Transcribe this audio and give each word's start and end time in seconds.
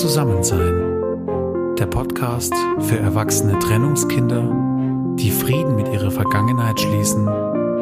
Zusammensein. 0.00 1.76
Der 1.78 1.86
Podcast 1.86 2.52
für 2.80 2.98
erwachsene 2.98 3.56
Trennungskinder, 3.60 5.14
die 5.16 5.30
Frieden 5.30 5.76
mit 5.76 5.86
ihrer 5.86 6.10
Vergangenheit 6.10 6.80
schließen, 6.80 7.28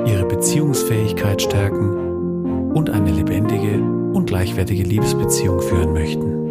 ihre 0.06 0.26
Beziehungsfähigkeit 0.26 1.40
stärken 1.40 2.72
und 2.74 2.90
eine 2.90 3.10
lebendige 3.10 3.80
und 4.12 4.26
gleichwertige 4.26 4.82
Liebesbeziehung 4.82 5.62
führen 5.62 5.94
möchten. 5.94 6.42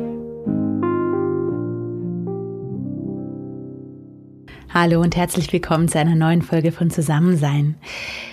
Hallo 4.74 5.02
und 5.02 5.16
herzlich 5.16 5.54
willkommen 5.54 5.90
zu 5.90 6.00
einer 6.00 6.16
neuen 6.16 6.42
Folge 6.42 6.72
von 6.72 6.90
Zusammensein. 6.90 7.76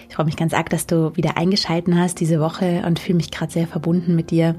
Ich 0.09 0.15
freue 0.15 0.27
mich 0.27 0.37
ganz 0.37 0.55
arg, 0.55 0.71
dass 0.71 0.87
du 0.87 1.15
wieder 1.15 1.37
eingeschalten 1.37 2.01
hast 2.01 2.21
diese 2.21 2.41
Woche 2.41 2.85
und 2.87 2.99
fühle 2.99 3.17
mich 3.17 3.31
gerade 3.31 3.53
sehr 3.53 3.67
verbunden 3.67 4.17
mit 4.17 4.31
dir 4.31 4.55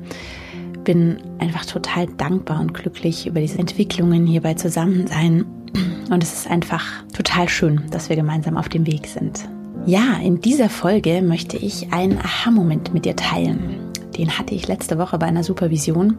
bin 0.90 1.20
einfach 1.38 1.66
total 1.66 2.08
dankbar 2.08 2.60
und 2.60 2.74
glücklich 2.74 3.28
über 3.28 3.40
diese 3.40 3.60
Entwicklungen 3.60 4.26
hier 4.26 4.42
bei 4.42 4.56
Zusammensein. 4.56 5.46
Und 6.10 6.24
es 6.24 6.34
ist 6.34 6.50
einfach 6.50 6.84
total 7.14 7.48
schön, 7.48 7.84
dass 7.92 8.10
wir 8.10 8.16
gemeinsam 8.16 8.58
auf 8.58 8.70
dem 8.70 8.88
Weg 8.88 9.06
sind. 9.06 9.48
Ja, 9.86 10.18
in 10.18 10.42
dieser 10.42 10.68
Folge 10.68 11.22
möchte 11.22 11.58
ich 11.58 11.94
einen 11.94 12.18
Aha-Moment 12.18 12.92
mit 12.92 13.06
dir 13.06 13.16
teilen. 13.16 13.92
Den 14.18 14.40
hatte 14.40 14.56
ich 14.56 14.68
letzte 14.68 14.98
Woche 14.98 15.20
bei 15.20 15.28
einer 15.28 15.44
Supervision. 15.44 16.18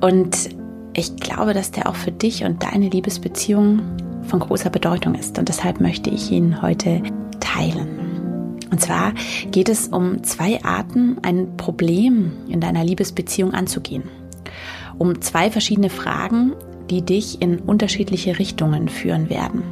Und 0.00 0.48
ich 0.94 1.16
glaube, 1.16 1.52
dass 1.52 1.70
der 1.70 1.90
auch 1.90 1.96
für 1.96 2.10
dich 2.10 2.44
und 2.44 2.62
deine 2.62 2.88
Liebesbeziehung 2.88 3.82
von 4.22 4.40
großer 4.40 4.70
Bedeutung 4.70 5.14
ist. 5.14 5.38
Und 5.38 5.50
deshalb 5.50 5.78
möchte 5.78 6.08
ich 6.08 6.30
ihn 6.30 6.62
heute 6.62 7.02
teilen. 7.38 7.97
Und 8.70 8.80
zwar 8.80 9.12
geht 9.50 9.68
es 9.68 9.88
um 9.88 10.22
zwei 10.24 10.62
Arten, 10.62 11.16
ein 11.22 11.56
Problem 11.56 12.32
in 12.48 12.60
deiner 12.60 12.84
Liebesbeziehung 12.84 13.54
anzugehen. 13.54 14.04
Um 14.98 15.20
zwei 15.20 15.50
verschiedene 15.50 15.90
Fragen, 15.90 16.52
die 16.90 17.02
dich 17.02 17.40
in 17.40 17.58
unterschiedliche 17.58 18.38
Richtungen 18.38 18.88
führen 18.88 19.30
werden. 19.30 19.62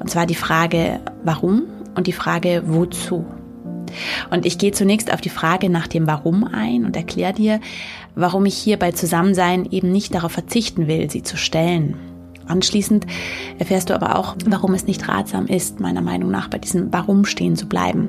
Und 0.00 0.10
zwar 0.10 0.26
die 0.26 0.34
Frage, 0.34 1.00
warum 1.24 1.64
und 1.94 2.06
die 2.06 2.12
Frage, 2.12 2.62
wozu. 2.66 3.24
Und 4.30 4.44
ich 4.44 4.58
gehe 4.58 4.72
zunächst 4.72 5.12
auf 5.12 5.20
die 5.20 5.30
Frage 5.30 5.70
nach 5.70 5.86
dem 5.86 6.06
Warum 6.06 6.44
ein 6.44 6.84
und 6.84 6.96
erkläre 6.96 7.32
dir, 7.32 7.60
warum 8.14 8.44
ich 8.44 8.56
hier 8.56 8.78
bei 8.78 8.92
Zusammensein 8.92 9.66
eben 9.70 9.90
nicht 9.90 10.14
darauf 10.14 10.32
verzichten 10.32 10.86
will, 10.86 11.10
sie 11.10 11.22
zu 11.22 11.36
stellen 11.36 11.96
Anschließend 12.46 13.06
erfährst 13.58 13.90
du 13.90 13.94
aber 13.94 14.18
auch, 14.18 14.36
warum 14.46 14.74
es 14.74 14.86
nicht 14.86 15.08
ratsam 15.08 15.46
ist, 15.46 15.80
meiner 15.80 16.02
Meinung 16.02 16.30
nach 16.30 16.48
bei 16.48 16.58
diesem 16.58 16.92
Warum 16.92 17.24
stehen 17.24 17.56
zu 17.56 17.66
bleiben 17.66 18.08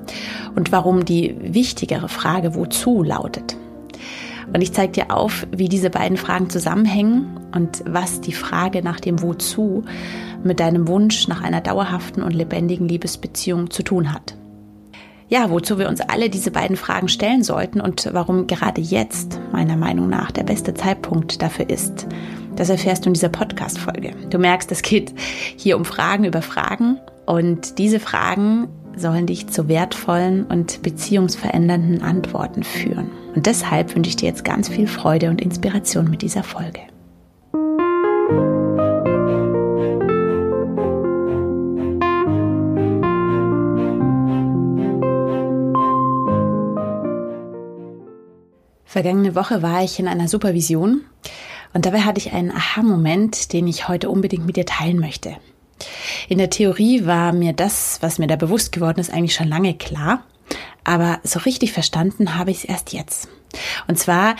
und 0.56 0.72
warum 0.72 1.06
die 1.06 1.36
wichtigere 1.40 2.10
Frage 2.10 2.56
Wozu 2.56 3.04
lautet. 3.04 3.58
Und 4.54 4.62
ich 4.62 4.72
zeige 4.72 4.94
dir 4.94 5.12
auf, 5.12 5.46
wie 5.52 5.68
diese 5.68 5.90
beiden 5.90 6.18
Fragen 6.18 6.50
zusammenhängen 6.50 7.40
und 7.54 7.84
was 7.86 8.22
die 8.22 8.32
Frage 8.32 8.82
nach 8.82 9.00
dem 9.00 9.22
Wozu 9.22 9.84
mit 10.44 10.60
deinem 10.60 10.88
Wunsch 10.88 11.28
nach 11.28 11.42
einer 11.42 11.62
dauerhaften 11.62 12.24
und 12.24 12.34
lebendigen 12.34 12.88
Liebesbeziehung 12.88 13.72
zu 13.72 13.84
tun 13.84 14.14
hat. 14.14 14.38
Ja, 15.30 15.50
wozu 15.50 15.78
wir 15.78 15.90
uns 15.90 16.00
alle 16.00 16.30
diese 16.30 16.52
beiden 16.52 16.78
Fragen 16.78 17.10
stellen 17.10 17.44
sollten 17.44 17.82
und 17.82 18.10
warum 18.14 18.48
gerade 18.48 18.80
jetzt 18.80 19.42
meiner 19.52 19.76
Meinung 19.76 20.08
nach 20.08 20.32
der 20.32 20.44
beste 20.44 20.74
Zeitpunkt 20.74 21.42
dafür 21.42 21.70
ist, 21.70 22.08
das 22.58 22.70
erfährst 22.70 23.06
du 23.06 23.10
in 23.10 23.14
dieser 23.14 23.30
Podcast-Folge. 23.30 24.14
Du 24.30 24.40
merkst, 24.40 24.72
es 24.72 24.82
geht 24.82 25.14
hier 25.56 25.78
um 25.78 25.86
Fragen 25.86 26.26
über 26.26 26.42
Fragen 26.42 27.00
und 27.26 27.78
diese 27.78 28.00
Fragen 28.00 28.68
sollen 28.96 29.28
dich 29.28 29.48
zu 29.48 29.68
wertvollen 29.68 30.44
und 30.46 30.82
beziehungsverändernden 30.82 32.02
Antworten 32.02 32.64
führen. 32.64 33.12
Und 33.36 33.46
deshalb 33.46 33.96
wünsche 33.96 34.10
ich 34.10 34.16
dir 34.16 34.28
jetzt 34.28 34.44
ganz 34.44 34.70
viel 34.70 34.88
Freude 34.88 35.30
und 35.30 35.40
Inspiration 35.40 36.10
mit 36.10 36.24
dieser 36.24 36.42
Folge. 36.42 36.82
Vergangene 48.86 49.36
Woche 49.36 49.62
war 49.62 49.84
ich 49.84 50.00
in 50.00 50.08
einer 50.08 50.28
Supervision 50.28 51.02
und 51.74 51.86
dabei 51.86 52.02
hatte 52.02 52.20
ich 52.20 52.34
einen 52.34 52.52
Aha-Moment, 52.52 53.54
den 53.54 53.68
ich 53.68 53.88
heute 53.88 54.10
unbedingt 54.10 54.46
mit 54.46 54.56
dir 54.56 54.66
teilen 54.66 55.00
möchte. 55.00 55.38
In 56.28 56.38
der 56.38 56.50
Theorie 56.50 57.06
war 57.06 57.34
mir 57.34 57.54
das, 57.54 58.00
was 58.02 58.20
mir 58.20 58.28
da 58.28 58.36
bewusst 58.36 58.72
geworden 58.72 59.00
ist, 59.00 59.12
eigentlich 59.12 59.36
schon 59.36 59.48
lange 59.48 59.76
klar. 59.76 60.24
Aber 60.84 61.20
so 61.24 61.40
richtig 61.40 61.74
verstanden 61.74 62.36
habe 62.36 62.52
ich 62.52 62.60
es 62.60 62.66
erst 62.66 62.94
jetzt. 62.94 63.28
Und 63.88 64.00
zwar 64.00 64.36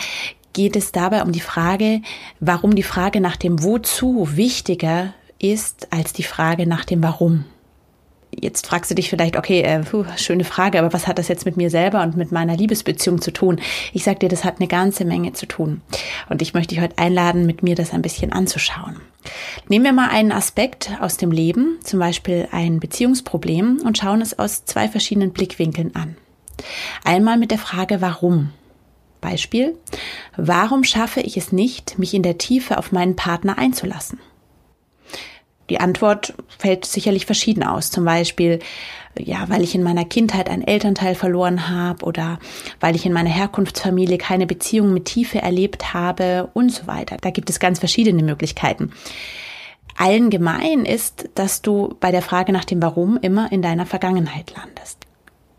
geht 0.52 0.76
es 0.76 0.92
dabei 0.92 1.22
um 1.22 1.32
die 1.32 1.40
Frage, 1.40 2.02
warum 2.40 2.74
die 2.74 2.82
Frage 2.82 3.20
nach 3.20 3.36
dem 3.36 3.62
Wozu 3.62 4.36
wichtiger 4.36 5.14
ist 5.38 5.92
als 5.92 6.12
die 6.12 6.22
Frage 6.22 6.66
nach 6.66 6.84
dem 6.84 7.02
Warum. 7.02 7.44
Jetzt 8.30 8.66
fragst 8.66 8.90
du 8.90 8.94
dich 8.94 9.08
vielleicht, 9.08 9.36
okay, 9.36 9.62
äh, 9.62 9.80
puh, 9.80 10.04
schöne 10.16 10.44
Frage, 10.44 10.78
aber 10.78 10.92
was 10.92 11.06
hat 11.06 11.18
das 11.18 11.28
jetzt 11.28 11.46
mit 11.46 11.56
mir 11.56 11.70
selber 11.70 12.02
und 12.02 12.16
mit 12.16 12.30
meiner 12.30 12.56
Liebesbeziehung 12.56 13.20
zu 13.20 13.32
tun? 13.32 13.60
Ich 13.92 14.04
sag 14.04 14.20
dir, 14.20 14.28
das 14.28 14.44
hat 14.44 14.56
eine 14.58 14.68
ganze 14.68 15.04
Menge 15.04 15.32
zu 15.32 15.46
tun. 15.46 15.80
Und 16.28 16.42
ich 16.42 16.54
möchte 16.54 16.74
dich 16.74 16.82
heute 16.82 16.98
einladen, 16.98 17.46
mit 17.46 17.62
mir 17.62 17.74
das 17.74 17.92
ein 17.92 18.02
bisschen 18.02 18.32
anzuschauen. 18.32 19.00
Nehmen 19.68 19.84
wir 19.84 19.92
mal 19.92 20.10
einen 20.10 20.32
Aspekt 20.32 20.90
aus 21.00 21.16
dem 21.16 21.32
Leben, 21.32 21.78
zum 21.82 21.98
Beispiel 21.98 22.48
ein 22.52 22.80
Beziehungsproblem, 22.80 23.80
und 23.84 23.98
schauen 23.98 24.20
es 24.20 24.38
aus 24.38 24.64
zwei 24.64 24.88
verschiedenen 24.88 25.32
Blickwinkeln 25.32 25.96
an. 25.96 26.16
Einmal 27.04 27.38
mit 27.38 27.50
der 27.50 27.58
Frage, 27.58 28.00
warum? 28.00 28.50
Beispiel, 29.20 29.76
warum 30.36 30.84
schaffe 30.84 31.20
ich 31.20 31.36
es 31.36 31.50
nicht, 31.50 31.98
mich 31.98 32.14
in 32.14 32.22
der 32.22 32.38
Tiefe 32.38 32.78
auf 32.78 32.92
meinen 32.92 33.16
Partner 33.16 33.58
einzulassen? 33.58 34.20
Die 35.70 35.80
Antwort 35.80 36.34
fällt 36.58 36.84
sicherlich 36.84 37.26
verschieden 37.26 37.62
aus. 37.62 37.90
Zum 37.90 38.04
Beispiel, 38.04 38.58
ja, 39.18 39.44
weil 39.48 39.62
ich 39.62 39.74
in 39.74 39.82
meiner 39.82 40.04
Kindheit 40.04 40.48
einen 40.48 40.66
Elternteil 40.66 41.14
verloren 41.14 41.68
habe 41.68 42.04
oder 42.04 42.38
weil 42.80 42.96
ich 42.96 43.04
in 43.04 43.12
meiner 43.12 43.30
Herkunftsfamilie 43.30 44.18
keine 44.18 44.46
Beziehung 44.46 44.92
mit 44.92 45.04
Tiefe 45.04 45.40
erlebt 45.40 45.92
habe 45.92 46.50
und 46.54 46.70
so 46.72 46.86
weiter. 46.86 47.16
Da 47.20 47.30
gibt 47.30 47.50
es 47.50 47.60
ganz 47.60 47.78
verschiedene 47.78 48.22
Möglichkeiten. 48.22 48.92
Allen 49.96 50.30
gemein 50.30 50.84
ist, 50.84 51.28
dass 51.34 51.60
du 51.60 51.96
bei 51.98 52.12
der 52.12 52.22
Frage 52.22 52.52
nach 52.52 52.64
dem 52.64 52.80
Warum 52.80 53.18
immer 53.20 53.50
in 53.50 53.62
deiner 53.62 53.84
Vergangenheit 53.84 54.54
landest. 54.56 54.98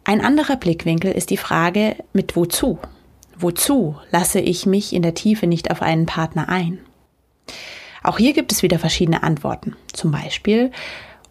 Ein 0.06 0.22
anderer 0.22 0.56
Blickwinkel 0.56 1.12
ist 1.12 1.30
die 1.30 1.38
Frage 1.38 1.98
mit 2.14 2.36
wozu? 2.36 2.80
Wozu 3.38 3.98
lasse 4.12 4.40
ich 4.40 4.66
mich 4.66 4.94
in 4.94 5.02
der 5.02 5.14
Tiefe 5.14 5.46
nicht 5.46 5.72
auf 5.72 5.82
einen 5.82 6.06
Partner 6.06 6.50
ein? 6.50 6.80
Auch 8.04 8.18
hier 8.18 8.34
gibt 8.34 8.52
es 8.52 8.64
wieder 8.64 8.80
verschiedene 8.80 9.24
Antworten. 9.24 9.76
Zum 9.94 10.12
Beispiel, 10.12 10.72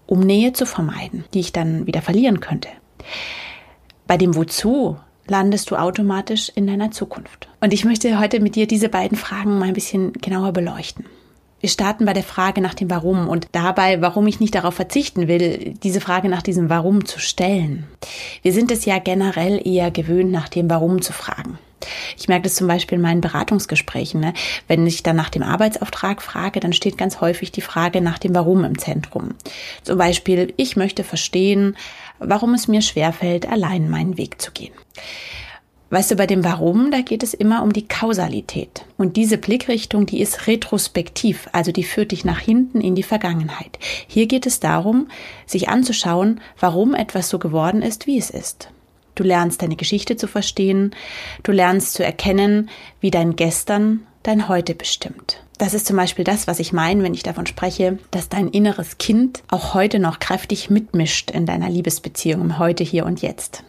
um 0.07 0.21
Nähe 0.21 0.53
zu 0.53 0.67
vermeiden, 0.67 1.25
die 1.35 1.41
ich 1.41 1.53
dann 1.53 1.87
wieder 1.87 2.03
verlieren 2.03 2.41
könnte. 2.41 2.69
Bei 4.07 4.17
dem 4.17 4.35
Wozu 4.35 4.97
landest 5.27 5.71
du 5.71 5.77
automatisch 5.77 6.51
in 6.55 6.67
deiner 6.67 6.91
Zukunft. 6.91 7.49
Und 7.61 7.73
ich 7.73 7.85
möchte 7.85 8.19
heute 8.19 8.41
mit 8.41 8.57
dir 8.57 8.67
diese 8.67 8.89
beiden 8.89 9.19
Fragen 9.19 9.59
mal 9.59 9.69
ein 9.69 9.75
bisschen 9.75 10.13
genauer 10.15 10.53
beleuchten. 10.53 11.05
Wir 11.61 11.69
starten 11.69 12.05
bei 12.05 12.13
der 12.13 12.23
Frage 12.23 12.61
nach 12.61 12.75
dem 12.75 12.89
Warum 12.89 13.29
und 13.29 13.49
dabei, 13.51 14.01
warum 14.01 14.27
ich 14.29 14.39
nicht 14.39 14.55
darauf 14.55 14.75
verzichten 14.75 15.27
will, 15.27 15.75
diese 15.83 16.01
Frage 16.01 16.29
nach 16.29 16.43
diesem 16.43 16.71
Warum 16.71 17.05
zu 17.05 17.19
stellen. 17.19 17.85
Wir 18.43 18.53
sind 18.53 18.71
es 18.71 18.85
ja 18.85 18.99
generell 18.99 19.61
eher 19.67 19.91
gewöhnt, 19.91 20.31
nach 20.31 20.49
dem 20.49 20.71
Warum 20.71 21.03
zu 21.03 21.13
fragen. 21.13 21.59
Ich 22.17 22.29
merke 22.29 22.45
das 22.45 22.55
zum 22.55 22.67
Beispiel 22.67 22.97
in 22.97 23.03
meinen 23.03 23.21
Beratungsgesprächen. 23.21 24.21
Ne? 24.21 24.35
Wenn 24.67 24.87
ich 24.87 25.03
dann 25.03 25.17
nach 25.17 25.31
dem 25.31 25.43
Arbeitsauftrag 25.43 26.23
frage, 26.23 26.61
dann 26.61 26.73
steht 26.73 26.99
ganz 26.99 27.21
häufig 27.21 27.53
die 27.53 27.61
Frage 27.61 28.01
nach 28.01 28.19
dem 28.19 28.35
Warum 28.35 28.65
im 28.65 28.79
Zentrum. 28.79 29.35
Zum 29.83 29.99
Beispiel, 29.99 30.53
ich 30.57 30.77
möchte 30.77 31.05
verstehen, 31.05 31.77
warum 32.19 32.55
es 32.55 32.69
mir 32.69 32.83
schwerfällt, 32.83 33.49
allein 33.49 33.91
meinen 33.91 34.19
Weg 34.19 34.41
zu 34.41 34.51
gehen. 34.53 34.73
Weißt 35.91 36.11
du, 36.11 36.17
bei 36.17 36.27
dem 36.27 36.45
Warum, 36.45 36.91
da 36.91 37.01
geht 37.01 37.23
es 37.23 37.33
immer 37.33 37.63
um 37.63 37.73
die 37.73 37.89
Kausalität. 37.89 38.85
Und 38.99 39.17
diese 39.17 39.39
Blickrichtung, 39.39 40.05
die 40.05 40.21
ist 40.21 40.47
retrospektiv, 40.47 41.49
also 41.53 41.73
die 41.73 41.83
führt 41.83 42.13
dich 42.13 42.27
nach 42.27 42.41
hinten 42.41 42.83
in 42.83 42.95
die 42.95 43.03
Vergangenheit. 43.03 43.79
Hier 44.07 44.27
geht 44.27 44.45
es 44.45 44.61
darum, 44.61 45.09
sich 45.47 45.71
anzuschauen, 45.71 46.43
warum 46.61 46.95
etwas 46.95 47.31
so 47.31 47.39
geworden 47.39 47.81
ist, 47.81 48.07
wie 48.07 48.19
es 48.19 48.29
ist. 48.29 48.69
Du 49.19 49.25
lernst 49.25 49.63
deine 49.63 49.75
Geschichte 49.75 50.17
zu 50.17 50.29
verstehen, 50.29 50.95
du 51.43 51.51
lernst 51.51 51.95
zu 51.95 52.05
erkennen, 52.05 52.71
wie 53.01 53.11
dein 53.11 53.35
Gestern 53.35 54.07
dein 54.23 54.47
Heute 54.47 54.77
bestimmt. 54.77 55.43
Das 55.59 55.75
ist 55.75 55.87
zum 55.87 55.97
Beispiel 55.97 56.25
das, 56.25 56.47
was 56.47 56.61
ich 56.61 56.73
meine, 56.73 57.03
wenn 57.03 57.15
ich 57.15 57.25
davon 57.25 57.45
spreche, 57.45 57.99
dass 58.13 58.29
dein 58.29 58.47
inneres 58.47 58.97
Kind 58.99 59.43
auch 59.49 59.75
heute 59.75 59.99
noch 59.99 60.21
kräftig 60.21 60.71
mitmischt 60.71 61.33
in 61.33 61.47
deiner 61.47 61.69
Liebesbeziehung 61.69 62.43
im 62.43 62.59
Heute, 62.61 62.85
hier 62.85 63.07
und 63.07 63.21
jetzt. 63.21 63.65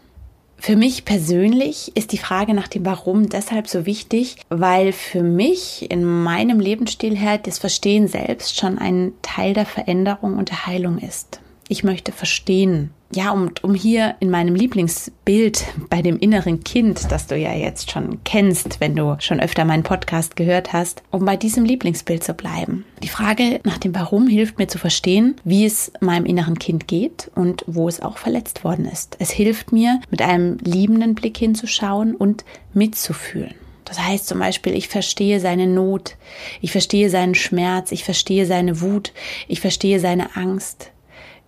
Für 0.58 0.76
mich 0.76 1.04
persönlich 1.04 1.94
ist 1.96 2.12
die 2.12 2.20
Frage 2.20 2.54
nach 2.54 2.68
dem 2.68 2.86
Warum 2.86 3.28
deshalb 3.28 3.68
so 3.68 3.88
wichtig, 3.88 4.36
weil 4.50 4.92
für 4.92 5.24
mich 5.24 5.90
in 5.90 6.06
meinem 6.06 6.60
Lebensstil 6.60 7.18
her 7.18 7.40
das 7.40 7.58
Verstehen 7.58 8.08
selbst 8.08 8.56
schon 8.56 8.78
ein 8.78 9.14
Teil 9.24 9.56
der 9.56 9.66
Veränderung 9.66 10.38
und 10.38 10.50
der 10.50 10.68
Heilung 10.68 11.00
ist. 11.00 11.42
Ich 11.72 11.84
möchte 11.84 12.12
verstehen. 12.12 12.90
Ja, 13.14 13.30
um, 13.30 13.52
um 13.62 13.76
hier 13.76 14.16
in 14.20 14.32
meinem 14.32 14.56
Lieblingsbild 14.56 15.66
bei 15.88 16.02
dem 16.02 16.18
inneren 16.18 16.64
Kind, 16.64 17.12
das 17.12 17.28
du 17.28 17.38
ja 17.38 17.54
jetzt 17.54 17.92
schon 17.92 18.24
kennst, 18.24 18.82
wenn 18.82 18.96
du 18.96 19.18
schon 19.20 19.40
öfter 19.40 19.66
meinen 19.66 19.84
Podcast 19.84 20.36
gehört 20.36 20.74
hast, 20.74 21.04
um 21.12 21.26
bei 21.26 21.38
diesem 21.38 21.66
Lieblingsbild 21.66 22.24
zu 22.24 22.34
bleiben. 22.34 22.86
Die 23.04 23.08
Frage 23.08 23.60
nach 23.66 23.78
dem 23.78 23.94
Warum 23.94 24.28
hilft 24.28 24.58
mir 24.58 24.68
zu 24.68 24.80
verstehen, 24.80 25.36
wie 25.44 25.64
es 25.64 25.92
meinem 26.02 26.26
inneren 26.26 26.58
Kind 26.58 26.88
geht 26.88 27.30
und 27.36 27.64
wo 27.68 27.88
es 27.88 28.02
auch 28.02 28.18
verletzt 28.18 28.64
worden 28.64 28.86
ist. 28.86 29.16
Es 29.20 29.30
hilft 29.30 29.72
mir, 29.72 30.02
mit 30.10 30.24
einem 30.24 30.58
liebenden 30.64 31.14
Blick 31.14 31.38
hinzuschauen 31.38 32.16
und 32.16 32.46
mitzufühlen. 32.74 33.54
Das 33.86 34.00
heißt 34.00 34.26
zum 34.26 34.40
Beispiel, 34.40 34.74
ich 34.74 34.88
verstehe 34.88 35.40
seine 35.40 35.68
Not, 35.68 36.16
ich 36.62 36.72
verstehe 36.72 37.12
seinen 37.12 37.36
Schmerz, 37.36 37.92
ich 37.92 38.04
verstehe 38.04 38.48
seine 38.48 38.82
Wut, 38.82 39.14
ich 39.48 39.62
verstehe 39.62 40.00
seine 40.00 40.36
Angst. 40.36 40.92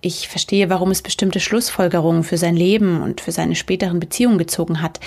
Ich 0.03 0.27
verstehe, 0.27 0.69
warum 0.71 0.89
es 0.89 1.03
bestimmte 1.03 1.39
Schlussfolgerungen 1.39 2.23
für 2.23 2.37
sein 2.37 2.55
Leben 2.55 3.03
und 3.03 3.21
für 3.21 3.31
seine 3.31 3.55
späteren 3.55 3.99
Beziehungen 3.99 4.39
gezogen 4.39 4.81
hat. 4.81 4.99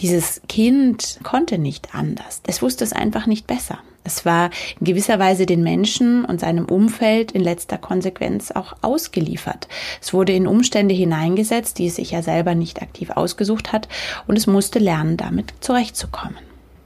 Dieses 0.00 0.42
Kind 0.48 1.20
konnte 1.22 1.56
nicht 1.56 1.94
anders. 1.94 2.40
Es 2.44 2.60
wusste 2.60 2.82
es 2.82 2.92
einfach 2.92 3.26
nicht 3.26 3.46
besser. 3.46 3.78
Es 4.02 4.26
war 4.26 4.50
in 4.80 4.86
gewisser 4.86 5.20
Weise 5.20 5.46
den 5.46 5.62
Menschen 5.62 6.24
und 6.24 6.40
seinem 6.40 6.64
Umfeld 6.64 7.30
in 7.30 7.42
letzter 7.42 7.78
Konsequenz 7.78 8.50
auch 8.50 8.74
ausgeliefert. 8.82 9.68
Es 10.02 10.12
wurde 10.12 10.32
in 10.32 10.48
Umstände 10.48 10.94
hineingesetzt, 10.94 11.78
die 11.78 11.86
es 11.86 11.96
sich 11.96 12.10
ja 12.10 12.20
selber 12.20 12.56
nicht 12.56 12.82
aktiv 12.82 13.10
ausgesucht 13.10 13.72
hat, 13.72 13.88
und 14.26 14.36
es 14.36 14.48
musste 14.48 14.80
lernen, 14.80 15.16
damit 15.16 15.54
zurechtzukommen. 15.60 16.36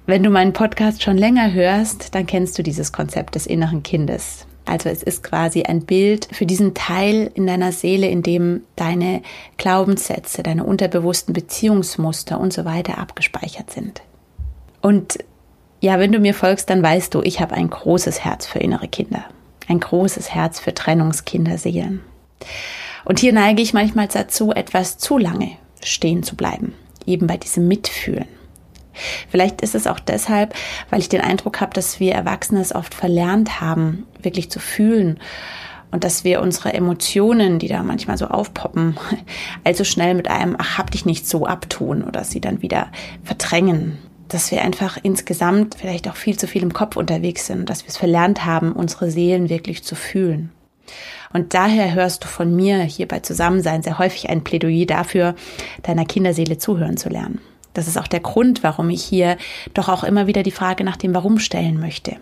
Wenn 0.06 0.22
du 0.22 0.30
meinen 0.30 0.52
Podcast 0.52 1.02
schon 1.02 1.18
länger 1.18 1.52
hörst, 1.52 2.14
dann 2.14 2.26
kennst 2.26 2.58
du 2.58 2.62
dieses 2.62 2.92
Konzept 2.92 3.34
des 3.34 3.46
inneren 3.46 3.82
Kindes. 3.82 4.47
Also 4.68 4.90
es 4.90 5.02
ist 5.02 5.22
quasi 5.22 5.62
ein 5.62 5.86
Bild 5.86 6.28
für 6.30 6.44
diesen 6.44 6.74
Teil 6.74 7.30
in 7.34 7.46
deiner 7.46 7.72
Seele, 7.72 8.08
in 8.08 8.22
dem 8.22 8.64
deine 8.76 9.22
Glaubenssätze, 9.56 10.42
deine 10.42 10.64
unterbewussten 10.64 11.32
Beziehungsmuster 11.32 12.38
und 12.38 12.52
so 12.52 12.66
weiter 12.66 12.98
abgespeichert 12.98 13.70
sind. 13.70 14.02
Und 14.82 15.18
ja, 15.80 15.98
wenn 15.98 16.12
du 16.12 16.18
mir 16.18 16.34
folgst, 16.34 16.68
dann 16.68 16.82
weißt 16.82 17.14
du, 17.14 17.22
ich 17.22 17.40
habe 17.40 17.54
ein 17.54 17.70
großes 17.70 18.24
Herz 18.24 18.46
für 18.46 18.58
innere 18.58 18.88
Kinder, 18.88 19.24
ein 19.68 19.80
großes 19.80 20.34
Herz 20.34 20.60
für 20.60 20.74
Trennungskinderseelen. 20.74 22.00
Und 23.06 23.20
hier 23.20 23.32
neige 23.32 23.62
ich 23.62 23.72
manchmal 23.72 24.08
dazu, 24.08 24.52
etwas 24.52 24.98
zu 24.98 25.16
lange 25.16 25.52
stehen 25.82 26.22
zu 26.22 26.36
bleiben, 26.36 26.74
eben 27.06 27.26
bei 27.26 27.38
diesem 27.38 27.68
Mitfühlen. 27.68 28.28
Vielleicht 29.28 29.60
ist 29.60 29.74
es 29.74 29.86
auch 29.86 30.00
deshalb, 30.00 30.54
weil 30.90 31.00
ich 31.00 31.08
den 31.08 31.20
Eindruck 31.20 31.60
habe, 31.60 31.74
dass 31.74 32.00
wir 32.00 32.14
Erwachsene 32.14 32.60
es 32.60 32.74
oft 32.74 32.94
verlernt 32.94 33.60
haben, 33.60 34.06
wirklich 34.22 34.50
zu 34.50 34.60
fühlen 34.60 35.18
und 35.90 36.04
dass 36.04 36.24
wir 36.24 36.42
unsere 36.42 36.72
Emotionen, 36.74 37.58
die 37.58 37.68
da 37.68 37.82
manchmal 37.82 38.18
so 38.18 38.26
aufpoppen, 38.26 38.96
also 39.64 39.84
schnell 39.84 40.14
mit 40.14 40.28
einem 40.28 40.56
Ach, 40.58 40.78
hab 40.78 40.90
dich 40.90 41.06
nicht 41.06 41.26
so 41.26 41.46
abtun 41.46 42.04
oder 42.04 42.24
sie 42.24 42.40
dann 42.40 42.62
wieder 42.62 42.88
verdrängen. 43.24 43.98
Dass 44.28 44.50
wir 44.50 44.62
einfach 44.62 44.98
insgesamt 45.02 45.76
vielleicht 45.76 46.06
auch 46.08 46.16
viel 46.16 46.38
zu 46.38 46.46
viel 46.46 46.62
im 46.62 46.74
Kopf 46.74 46.96
unterwegs 46.96 47.46
sind, 47.46 47.70
dass 47.70 47.84
wir 47.84 47.88
es 47.88 47.96
verlernt 47.96 48.44
haben, 48.44 48.72
unsere 48.72 49.10
Seelen 49.10 49.48
wirklich 49.48 49.84
zu 49.84 49.94
fühlen. 49.94 50.50
Und 51.32 51.54
daher 51.54 51.94
hörst 51.94 52.24
du 52.24 52.28
von 52.28 52.54
mir 52.54 52.82
hier 52.82 53.08
bei 53.08 53.20
Zusammensein 53.20 53.82
sehr 53.82 53.98
häufig 53.98 54.28
ein 54.28 54.44
Plädoyer 54.44 54.86
dafür, 54.86 55.34
deiner 55.82 56.04
Kinderseele 56.04 56.58
zuhören 56.58 56.98
zu 56.98 57.08
lernen. 57.08 57.40
Das 57.78 57.86
ist 57.86 57.96
auch 57.96 58.08
der 58.08 58.18
Grund, 58.18 58.64
warum 58.64 58.90
ich 58.90 59.04
hier 59.04 59.36
doch 59.72 59.88
auch 59.88 60.02
immer 60.02 60.26
wieder 60.26 60.42
die 60.42 60.50
Frage 60.50 60.82
nach 60.82 60.96
dem 60.96 61.14
Warum 61.14 61.38
stellen 61.38 61.78
möchte. 61.78 62.16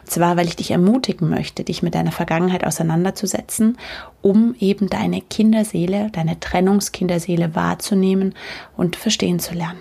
Und 0.00 0.10
zwar, 0.10 0.38
weil 0.38 0.48
ich 0.48 0.56
dich 0.56 0.70
ermutigen 0.70 1.28
möchte, 1.28 1.64
dich 1.64 1.82
mit 1.82 1.94
deiner 1.94 2.12
Vergangenheit 2.12 2.64
auseinanderzusetzen, 2.64 3.76
um 4.22 4.54
eben 4.58 4.88
deine 4.88 5.20
Kinderseele, 5.20 6.08
deine 6.12 6.40
Trennungskinderseele 6.40 7.54
wahrzunehmen 7.54 8.34
und 8.74 8.96
verstehen 8.96 9.38
zu 9.38 9.52
lernen. 9.52 9.80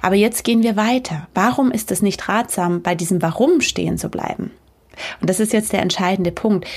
Aber 0.00 0.14
jetzt 0.14 0.44
gehen 0.44 0.62
wir 0.62 0.76
weiter. 0.76 1.26
Warum 1.34 1.72
ist 1.72 1.90
es 1.90 2.00
nicht 2.00 2.28
ratsam, 2.28 2.82
bei 2.82 2.94
diesem 2.94 3.20
Warum 3.20 3.62
stehen 3.62 3.98
zu 3.98 4.10
bleiben? 4.10 4.52
Und 5.20 5.28
das 5.28 5.40
ist 5.40 5.52
jetzt 5.52 5.72
der 5.72 5.82
entscheidende 5.82 6.30
Punkt. 6.30 6.68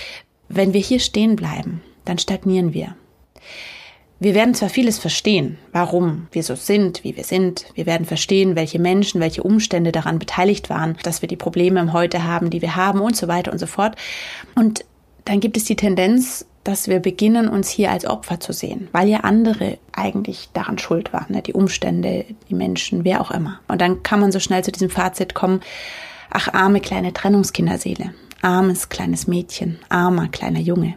Wenn 0.50 0.74
wir 0.74 0.82
hier 0.82 1.00
stehen 1.00 1.36
bleiben, 1.36 1.84
dann 2.04 2.18
stagnieren 2.18 2.74
wir. 2.74 2.96
Wir 4.20 4.34
werden 4.34 4.56
zwar 4.56 4.70
vieles 4.70 4.98
verstehen, 4.98 5.60
warum 5.72 6.28
wir 6.32 6.42
so 6.42 6.56
sind, 6.56 7.04
wie 7.04 7.16
wir 7.16 7.24
sind. 7.24 7.66
Wir 7.76 7.86
werden 7.86 8.08
verstehen, 8.08 8.56
welche 8.56 8.80
Menschen, 8.80 9.22
welche 9.22 9.44
Umstände 9.44 9.92
daran 9.92 10.18
beteiligt 10.18 10.72
waren, 10.72 10.98
dass 11.04 11.22
wir 11.22 11.30
die 11.30 11.36
Probleme 11.36 11.80
im 11.80 11.94
Heute 11.94 12.24
haben, 12.24 12.50
die 12.50 12.64
wir 12.64 12.76
haben 12.76 13.00
und 13.00 13.16
so 13.16 13.28
weiter 13.28 13.52
und 13.52 13.60
so 13.60 13.68
fort. 13.68 13.96
Und 14.56 14.86
dann 15.26 15.40
gibt 15.40 15.56
es 15.56 15.66
die 15.66 15.76
Tendenz, 15.76 16.48
dass 16.64 16.88
wir 16.88 17.00
beginnen, 17.00 17.48
uns 17.48 17.70
hier 17.70 17.92
als 17.92 18.06
Opfer 18.06 18.40
zu 18.40 18.54
sehen, 18.54 18.90
weil 18.92 19.08
ja 19.08 19.20
andere 19.20 19.78
eigentlich 19.94 20.50
daran 20.52 20.80
schuld 20.80 21.14
waren, 21.14 21.34
ne? 21.34 21.42
die 21.42 21.54
Umstände, 21.54 22.26
die 22.50 22.56
Menschen, 22.56 23.06
wer 23.06 23.22
auch 23.22 23.32
immer. 23.32 23.60
Und 23.68 23.82
dann 23.82 24.04
kann 24.04 24.20
man 24.20 24.32
so 24.32 24.40
schnell 24.40 24.64
zu 24.64 24.72
diesem 24.72 24.90
Fazit 24.90 25.34
kommen, 25.34 25.62
ach 26.30 26.54
arme 26.54 26.82
kleine 26.82 27.14
Trennungskinderseele, 27.14 28.14
armes 28.42 28.90
kleines 28.90 29.28
Mädchen, 29.28 29.80
armer 29.90 30.28
kleiner 30.28 30.60
Junge. 30.60 30.96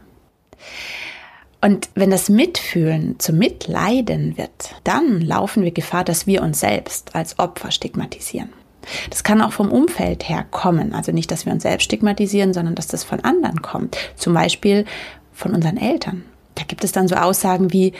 Und 1.60 1.90
wenn 1.94 2.10
das 2.10 2.28
Mitfühlen 2.28 3.18
zum 3.18 3.36
Mitleiden 3.36 4.38
wird, 4.38 4.74
dann 4.84 5.20
laufen 5.20 5.62
wir 5.62 5.72
Gefahr, 5.72 6.04
dass 6.04 6.26
wir 6.26 6.42
uns 6.42 6.60
selbst 6.60 7.14
als 7.14 7.38
Opfer 7.38 7.70
stigmatisieren. 7.70 8.50
Das 9.10 9.24
kann 9.24 9.42
auch 9.42 9.52
vom 9.52 9.70
Umfeld 9.70 10.28
her 10.28 10.46
kommen. 10.50 10.94
Also 10.94 11.12
nicht, 11.12 11.30
dass 11.30 11.44
wir 11.44 11.52
uns 11.52 11.64
selbst 11.64 11.84
stigmatisieren, 11.84 12.54
sondern 12.54 12.74
dass 12.74 12.86
das 12.86 13.04
von 13.04 13.20
anderen 13.20 13.60
kommt. 13.60 13.96
Zum 14.16 14.32
Beispiel 14.32 14.86
von 15.32 15.54
unseren 15.54 15.76
Eltern. 15.76 16.24
Da 16.54 16.64
gibt 16.64 16.82
es 16.82 16.92
dann 16.92 17.08
so 17.08 17.16
Aussagen 17.16 17.72
wie, 17.72 17.92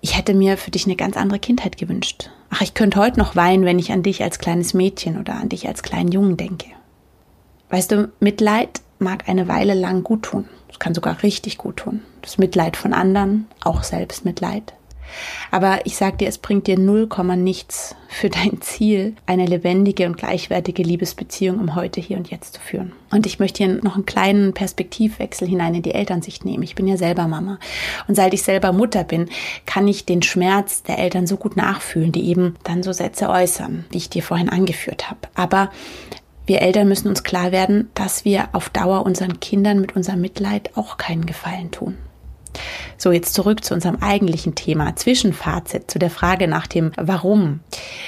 ich 0.00 0.16
hätte 0.16 0.34
mir 0.34 0.56
für 0.56 0.70
dich 0.70 0.86
eine 0.86 0.96
ganz 0.96 1.16
andere 1.16 1.38
Kindheit 1.38 1.76
gewünscht. 1.76 2.30
Ach, 2.48 2.62
ich 2.62 2.74
könnte 2.74 2.98
heute 2.98 3.18
noch 3.18 3.36
weinen, 3.36 3.64
wenn 3.64 3.78
ich 3.78 3.92
an 3.92 4.02
dich 4.02 4.22
als 4.22 4.38
kleines 4.38 4.72
Mädchen 4.72 5.18
oder 5.18 5.34
an 5.34 5.48
dich 5.48 5.68
als 5.68 5.82
kleinen 5.82 6.12
Jungen 6.12 6.36
denke. 6.36 6.66
Weißt 7.68 7.92
du, 7.92 8.10
Mitleid 8.20 8.80
mag 8.98 9.28
eine 9.28 9.48
Weile 9.48 9.74
lang 9.74 10.02
gut 10.02 10.22
tun. 10.22 10.48
Es 10.70 10.78
kann 10.78 10.94
sogar 10.94 11.22
richtig 11.22 11.58
gut 11.58 11.78
tun. 11.78 12.02
Das 12.22 12.38
Mitleid 12.38 12.76
von 12.76 12.92
anderen, 12.92 13.46
auch 13.62 13.82
Selbstmitleid. 13.82 14.74
Aber 15.50 15.80
ich 15.84 15.96
sag 15.96 16.18
dir, 16.18 16.28
es 16.28 16.38
bringt 16.38 16.66
dir 16.66 16.78
null 16.78 17.06
Komma 17.06 17.36
nichts 17.36 17.94
für 18.08 18.28
dein 18.28 18.60
Ziel, 18.60 19.14
eine 19.26 19.46
lebendige 19.46 20.06
und 20.06 20.16
gleichwertige 20.16 20.82
Liebesbeziehung 20.82 21.60
im 21.60 21.74
Heute, 21.74 22.00
hier 22.00 22.16
und 22.16 22.30
jetzt 22.30 22.54
zu 22.54 22.60
führen. 22.60 22.92
Und 23.10 23.26
ich 23.26 23.38
möchte 23.38 23.64
hier 23.64 23.74
noch 23.82 23.94
einen 23.94 24.06
kleinen 24.06 24.52
Perspektivwechsel 24.52 25.48
hinein 25.48 25.74
in 25.74 25.82
die 25.82 25.94
Elternsicht 25.94 26.44
nehmen. 26.44 26.62
Ich 26.62 26.74
bin 26.74 26.86
ja 26.86 26.96
selber 26.96 27.26
Mama. 27.28 27.58
Und 28.08 28.14
seit 28.14 28.34
ich 28.34 28.42
selber 28.42 28.72
Mutter 28.72 29.04
bin, 29.04 29.28
kann 29.64 29.88
ich 29.88 30.06
den 30.06 30.22
Schmerz 30.22 30.82
der 30.82 30.98
Eltern 30.98 31.26
so 31.26 31.36
gut 31.36 31.56
nachfühlen, 31.56 32.12
die 32.12 32.28
eben 32.28 32.56
dann 32.64 32.82
so 32.82 32.92
Sätze 32.92 33.28
äußern, 33.28 33.84
wie 33.90 33.98
ich 33.98 34.10
dir 34.10 34.22
vorhin 34.22 34.48
angeführt 34.48 35.10
habe. 35.10 35.20
Aber 35.34 35.70
wir 36.46 36.62
Eltern 36.62 36.88
müssen 36.88 37.08
uns 37.08 37.22
klar 37.22 37.52
werden, 37.52 37.90
dass 37.94 38.24
wir 38.24 38.48
auf 38.52 38.70
Dauer 38.70 39.04
unseren 39.04 39.40
Kindern 39.40 39.80
mit 39.80 39.96
unserem 39.96 40.20
Mitleid 40.20 40.76
auch 40.76 40.96
keinen 40.96 41.26
Gefallen 41.26 41.70
tun. 41.70 41.96
So, 42.96 43.12
jetzt 43.12 43.34
zurück 43.34 43.64
zu 43.64 43.74
unserem 43.74 43.96
eigentlichen 43.96 44.54
Thema, 44.54 44.96
Zwischenfazit, 44.96 45.90
zu 45.90 45.98
der 45.98 46.10
Frage 46.10 46.48
nach 46.48 46.66
dem 46.66 46.92
Warum. 46.96 47.60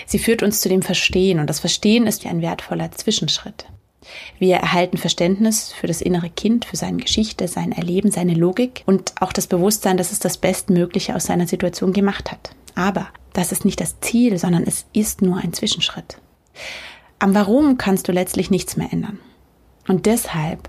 Sie 0.07 0.19
führt 0.19 0.43
uns 0.43 0.61
zu 0.61 0.69
dem 0.69 0.83
Verstehen 0.83 1.41
und 1.41 1.51
das 1.51 1.61
Verstehen 1.61 2.07
ist 2.07 2.25
ein 2.27 2.41
wertvoller 2.41 2.91
Zwischenschritt. 2.93 3.67
Wir 4.39 4.57
erhalten 4.57 4.97
Verständnis 4.97 5.73
für 5.73 5.87
das 5.87 6.01
innere 6.01 6.31
Kind, 6.31 6.65
für 6.65 6.77
seine 6.77 7.03
Geschichte, 7.03 7.47
sein 7.47 7.73
Erleben, 7.73 8.11
seine 8.11 8.35
Logik 8.35 8.83
und 8.87 9.13
auch 9.21 9.35
das 9.35 9.47
Bewusstsein, 9.47 9.99
dass 9.99 10.13
es 10.13 10.19
das 10.19 10.39
Bestmögliche 10.39 11.15
aus 11.15 11.25
seiner 11.25 11.47
Situation 11.47 11.93
gemacht 11.93 12.31
hat. 12.31 12.53
Aber 12.75 13.09
das 13.35 13.53
ist 13.53 13.67
nicht 13.67 13.81
das 13.81 14.01
Ziel, 14.01 14.39
sondern 14.39 14.65
es 14.65 14.87
ist 14.95 15.21
nur 15.21 15.37
ein 15.39 15.53
Zwischenschritt. 15.53 16.19
Am 17.21 17.35
Warum 17.35 17.79
kannst 17.79 18.07
du 18.07 18.13
letztlich 18.13 18.51
nichts 18.51 18.77
mehr 18.77 18.93
ändern. 18.93 19.19
Und 19.89 20.07
deshalb 20.07 20.69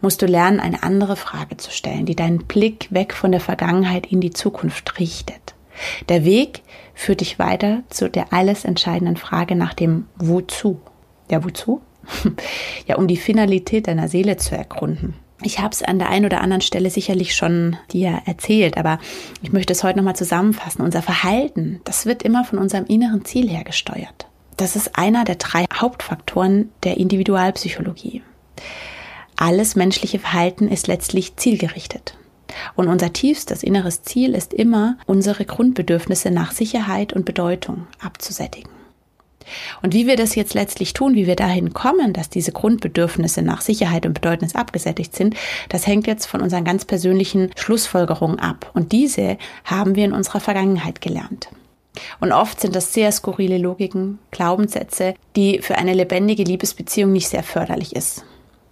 musst 0.00 0.22
du 0.22 0.26
lernen, 0.26 0.60
eine 0.60 0.82
andere 0.82 1.16
Frage 1.16 1.56
zu 1.56 1.70
stellen, 1.70 2.06
die 2.06 2.16
deinen 2.16 2.46
Blick 2.46 2.88
weg 2.90 3.12
von 3.12 3.32
der 3.32 3.40
Vergangenheit 3.40 4.06
in 4.06 4.20
die 4.20 4.30
Zukunft 4.30 4.98
richtet. 4.98 5.54
Der 6.08 6.24
Weg 6.24 6.62
führt 6.94 7.20
dich 7.20 7.38
weiter 7.38 7.82
zu 7.88 8.08
der 8.08 8.32
alles 8.32 8.64
entscheidenden 8.64 9.16
Frage 9.16 9.56
nach 9.56 9.74
dem 9.74 10.06
Wozu. 10.16 10.80
Ja, 11.30 11.44
wozu? 11.44 11.82
ja, 12.86 12.96
um 12.96 13.08
die 13.08 13.16
Finalität 13.16 13.86
deiner 13.86 14.08
Seele 14.08 14.36
zu 14.36 14.56
ergründen. 14.56 15.14
Ich 15.42 15.58
habe 15.58 15.72
es 15.72 15.82
an 15.82 15.98
der 15.98 16.10
einen 16.10 16.26
oder 16.26 16.40
anderen 16.40 16.60
Stelle 16.60 16.90
sicherlich 16.90 17.34
schon 17.34 17.76
dir 17.92 18.22
erzählt, 18.26 18.76
aber 18.76 18.98
ich 19.42 19.52
möchte 19.52 19.72
es 19.72 19.82
heute 19.82 19.98
nochmal 19.98 20.16
zusammenfassen. 20.16 20.82
Unser 20.82 21.02
Verhalten, 21.02 21.80
das 21.84 22.06
wird 22.06 22.22
immer 22.22 22.44
von 22.44 22.58
unserem 22.58 22.86
inneren 22.86 23.24
Ziel 23.24 23.48
her 23.48 23.64
gesteuert. 23.64 24.29
Das 24.56 24.76
ist 24.76 24.96
einer 24.96 25.24
der 25.24 25.36
drei 25.36 25.64
Hauptfaktoren 25.72 26.70
der 26.82 26.98
Individualpsychologie. 26.98 28.22
Alles 29.36 29.74
menschliche 29.74 30.18
Verhalten 30.18 30.68
ist 30.68 30.86
letztlich 30.86 31.36
zielgerichtet. 31.36 32.14
Und 32.74 32.88
unser 32.88 33.12
tiefstes 33.12 33.62
inneres 33.62 34.02
Ziel 34.02 34.34
ist 34.34 34.52
immer, 34.52 34.98
unsere 35.06 35.44
Grundbedürfnisse 35.44 36.30
nach 36.30 36.52
Sicherheit 36.52 37.12
und 37.12 37.24
Bedeutung 37.24 37.86
abzusättigen. 38.00 38.70
Und 39.82 39.94
wie 39.94 40.06
wir 40.06 40.16
das 40.16 40.34
jetzt 40.34 40.54
letztlich 40.54 40.92
tun, 40.92 41.14
wie 41.14 41.26
wir 41.26 41.36
dahin 41.36 41.72
kommen, 41.72 42.12
dass 42.12 42.28
diese 42.28 42.52
Grundbedürfnisse 42.52 43.42
nach 43.42 43.62
Sicherheit 43.62 44.06
und 44.06 44.14
Bedeutnis 44.14 44.54
abgesättigt 44.54 45.16
sind, 45.16 45.34
das 45.68 45.86
hängt 45.86 46.06
jetzt 46.06 46.26
von 46.26 46.40
unseren 46.40 46.64
ganz 46.64 46.84
persönlichen 46.84 47.50
Schlussfolgerungen 47.56 48.38
ab. 48.38 48.70
Und 48.74 48.92
diese 48.92 49.38
haben 49.64 49.96
wir 49.96 50.04
in 50.04 50.12
unserer 50.12 50.40
Vergangenheit 50.40 51.00
gelernt. 51.00 51.48
Und 52.20 52.32
oft 52.32 52.60
sind 52.60 52.76
das 52.76 52.92
sehr 52.92 53.12
skurrile 53.12 53.58
Logiken, 53.58 54.18
Glaubenssätze, 54.30 55.14
die 55.36 55.60
für 55.60 55.76
eine 55.76 55.94
lebendige 55.94 56.44
Liebesbeziehung 56.44 57.12
nicht 57.12 57.28
sehr 57.28 57.42
förderlich 57.42 57.96
ist. 57.96 58.24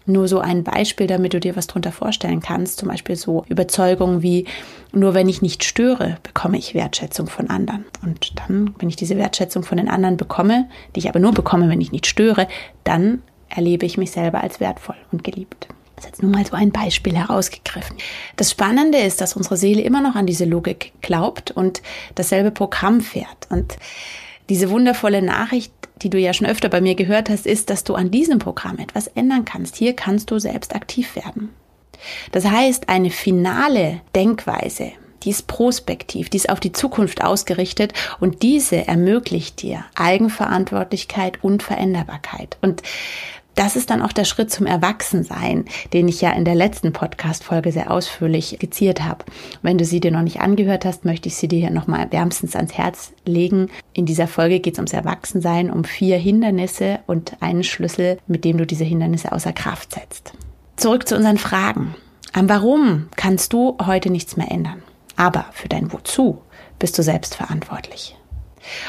Nur 0.07 0.27
so 0.27 0.39
ein 0.41 0.65
Beispiel, 0.65 1.07
damit 1.07 1.35
du 1.35 1.41
dir 1.41 1.55
was 1.55 1.67
drunter 1.67 1.93
vorstellen 1.93 2.41
kannst. 2.41 2.79
Zum 2.79 2.89
Beispiel 2.89 3.15
so 3.17 3.45
Überzeugungen 3.49 4.23
wie, 4.23 4.47
nur 4.91 5.13
wenn 5.13 5.29
ich 5.29 5.43
nicht 5.43 5.65
störe, 5.65 6.17
bekomme 6.23 6.57
ich 6.57 6.75
Wertschätzung 6.75 7.27
von 7.27 7.51
anderen. 7.51 7.85
Und 8.03 8.33
dann, 8.39 8.75
wenn 8.79 8.89
ich 8.89 8.97
diese 8.97 9.19
Wertschätzung 9.19 9.65
von 9.65 9.77
den 9.77 9.89
anderen 9.89 10.17
bekomme, 10.17 10.69
die 10.95 11.01
ich 11.01 11.11
aber 11.11 11.19
nur 11.19 11.33
bekomme, 11.33 11.69
wenn 11.69 11.83
ich 11.83 11.93
nicht 11.93 12.07
störe, 12.07 12.49
dann 12.85 13.23
erlebe 13.51 13.85
ich 13.85 13.99
mich 13.99 14.11
selber 14.11 14.43
als 14.43 14.61
wertvoll 14.61 14.97
und 15.13 15.25
geliebt. 15.25 15.69
Das 15.99 16.05
ist 16.05 16.11
jetzt 16.13 16.23
nur 16.23 16.31
mal 16.31 16.47
so 16.47 16.55
ein 16.55 16.71
Beispiel 16.71 17.17
herausgegriffen. 17.17 17.97
Das 18.37 18.53
Spannende 18.53 18.99
ist, 18.99 19.21
dass 19.21 19.35
unsere 19.35 19.57
Seele 19.57 19.83
immer 19.83 20.01
noch 20.01 20.15
an 20.15 20.27
diese 20.27 20.45
Logik 20.45 20.93
glaubt 21.01 21.51
und 21.51 21.83
dasselbe 22.15 22.53
Programm 22.53 23.01
fährt. 23.01 23.49
Und 23.51 23.77
diese 24.49 24.71
wundervolle 24.71 25.23
Nachricht 25.23 25.73
die 26.03 26.11
du 26.11 26.19
ja 26.19 26.33
schon 26.33 26.47
öfter 26.47 26.69
bei 26.69 26.81
mir 26.81 26.95
gehört 26.95 27.29
hast, 27.29 27.45
ist, 27.45 27.71
dass 27.71 27.83
du 27.83 27.97
an 27.97 28.13
diesem 28.13 28.39
Programm 28.39 28.79
etwas 28.79 29.09
ändern 29.09 29.45
kannst. 29.45 29.75
Hier 29.75 29.95
kannst 29.97 30.31
du 30.31 30.39
selbst 30.39 30.77
aktiv 30.77 31.17
werden. 31.17 31.51
Das 32.31 32.45
heißt, 32.45 32.89
eine 32.89 33.11
finale 33.11 34.01
Denkweise, 34.15 34.93
die 35.25 35.31
ist 35.31 35.49
prospektiv, 35.49 36.31
die 36.31 36.37
ist 36.37 36.49
auf 36.49 36.61
die 36.61 36.71
Zukunft 36.71 37.25
ausgerichtet 37.25 37.93
und 38.21 38.43
diese 38.43 38.87
ermöglicht 38.87 39.63
dir 39.63 39.85
Eigenverantwortlichkeit 39.97 41.43
und 41.43 41.65
Veränderbarkeit. 41.65 42.57
Und 42.61 42.83
das 43.59 43.75
ist 43.75 43.91
dann 43.91 44.03
auch 44.03 44.13
der 44.13 44.25
Schritt 44.25 44.53
zum 44.53 44.67
Erwachsensein, 44.67 45.65
den 45.93 46.07
ich 46.07 46.21
ja 46.21 46.31
in 46.31 46.45
der 46.45 46.55
letzten 46.55 46.93
Podcast-Folge 46.93 47.73
sehr 47.73 47.91
ausführlich 47.91 48.55
skizziert 48.57 49.03
habe. 49.03 49.25
Wenn 49.63 49.79
du 49.79 49.85
sie 49.85 49.99
dir 49.99 50.13
noch 50.13 50.23
nicht 50.23 50.41
angehört 50.41 50.85
hast, 50.85 51.05
möchte 51.05 51.29
ich 51.29 51.35
sie 51.35 51.49
dir 51.49 51.59
hier 51.59 51.71
nochmal 51.71 52.13
wärmstens 52.13 52.55
ans 52.55 52.75
Herz 52.75 53.13
legen. 53.25 53.69
In 53.95 54.07
dieser 54.07 54.29
Folge 54.29 54.61
geht 54.61 54.75
es 54.75 54.79
ums 54.79 54.93
Erwachsensein, 54.93 55.71
um 55.71 55.83
vier 55.83 56.19
Hindernisse 56.19 57.01
und 57.09 57.37
einen 57.41 57.65
Schlüssel, 57.65 58.19
mit 58.29 58.45
dem 58.45 58.59
du 58.59 58.67
diese 58.67 58.85
Hindernisse 58.85 59.33
außer 59.33 59.53
Kraft 59.53 59.95
setzt. 59.95 60.35
Zurück 60.77 61.09
zu 61.09 61.17
unseren 61.17 61.39
Fragen. 61.39 61.97
Am 62.33 62.49
Warum 62.49 63.09
kannst 63.17 63.53
du 63.53 63.77
heute 63.85 64.11
nichts 64.11 64.37
mehr 64.37 64.53
ändern. 64.53 64.85
Aber 65.17 65.47
für 65.51 65.69
dein 65.69 65.93
Wozu 65.93 66.43
bist 66.79 66.97
du 66.97 67.03
selbst 67.03 67.35
verantwortlich. 67.35 68.18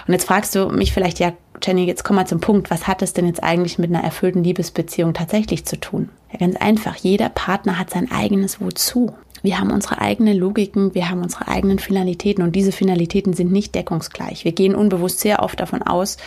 Und 0.07 0.13
jetzt 0.13 0.25
fragst 0.25 0.55
du 0.55 0.67
mich 0.69 0.93
vielleicht, 0.93 1.19
ja, 1.19 1.33
Jenny, 1.61 1.85
jetzt 1.85 2.03
komm 2.03 2.15
mal 2.15 2.27
zum 2.27 2.39
Punkt. 2.39 2.69
Was 2.69 2.87
hat 2.87 3.01
es 3.01 3.13
denn 3.13 3.27
jetzt 3.27 3.43
eigentlich 3.43 3.77
mit 3.77 3.89
einer 3.89 4.03
erfüllten 4.03 4.43
Liebesbeziehung 4.43 5.13
tatsächlich 5.13 5.65
zu 5.65 5.79
tun? 5.79 6.09
Ja, 6.31 6.39
ganz 6.39 6.55
einfach. 6.55 6.95
Jeder 6.95 7.29
Partner 7.29 7.77
hat 7.77 7.89
sein 7.89 8.11
eigenes 8.11 8.61
Wozu. 8.61 9.13
Wir 9.41 9.59
haben 9.59 9.71
unsere 9.71 9.99
eigenen 9.99 10.37
Logiken, 10.37 10.93
wir 10.93 11.09
haben 11.09 11.21
unsere 11.21 11.47
eigenen 11.47 11.79
Finalitäten 11.79 12.43
und 12.43 12.55
diese 12.55 12.73
Finalitäten 12.73 13.33
sind 13.33 13.51
nicht 13.51 13.73
deckungsgleich. 13.73 14.43
Wir 14.43 14.51
gehen 14.51 14.75
unbewusst 14.75 15.21
sehr 15.21 15.41
oft 15.43 15.59
davon 15.59 15.81
aus, 15.81 16.17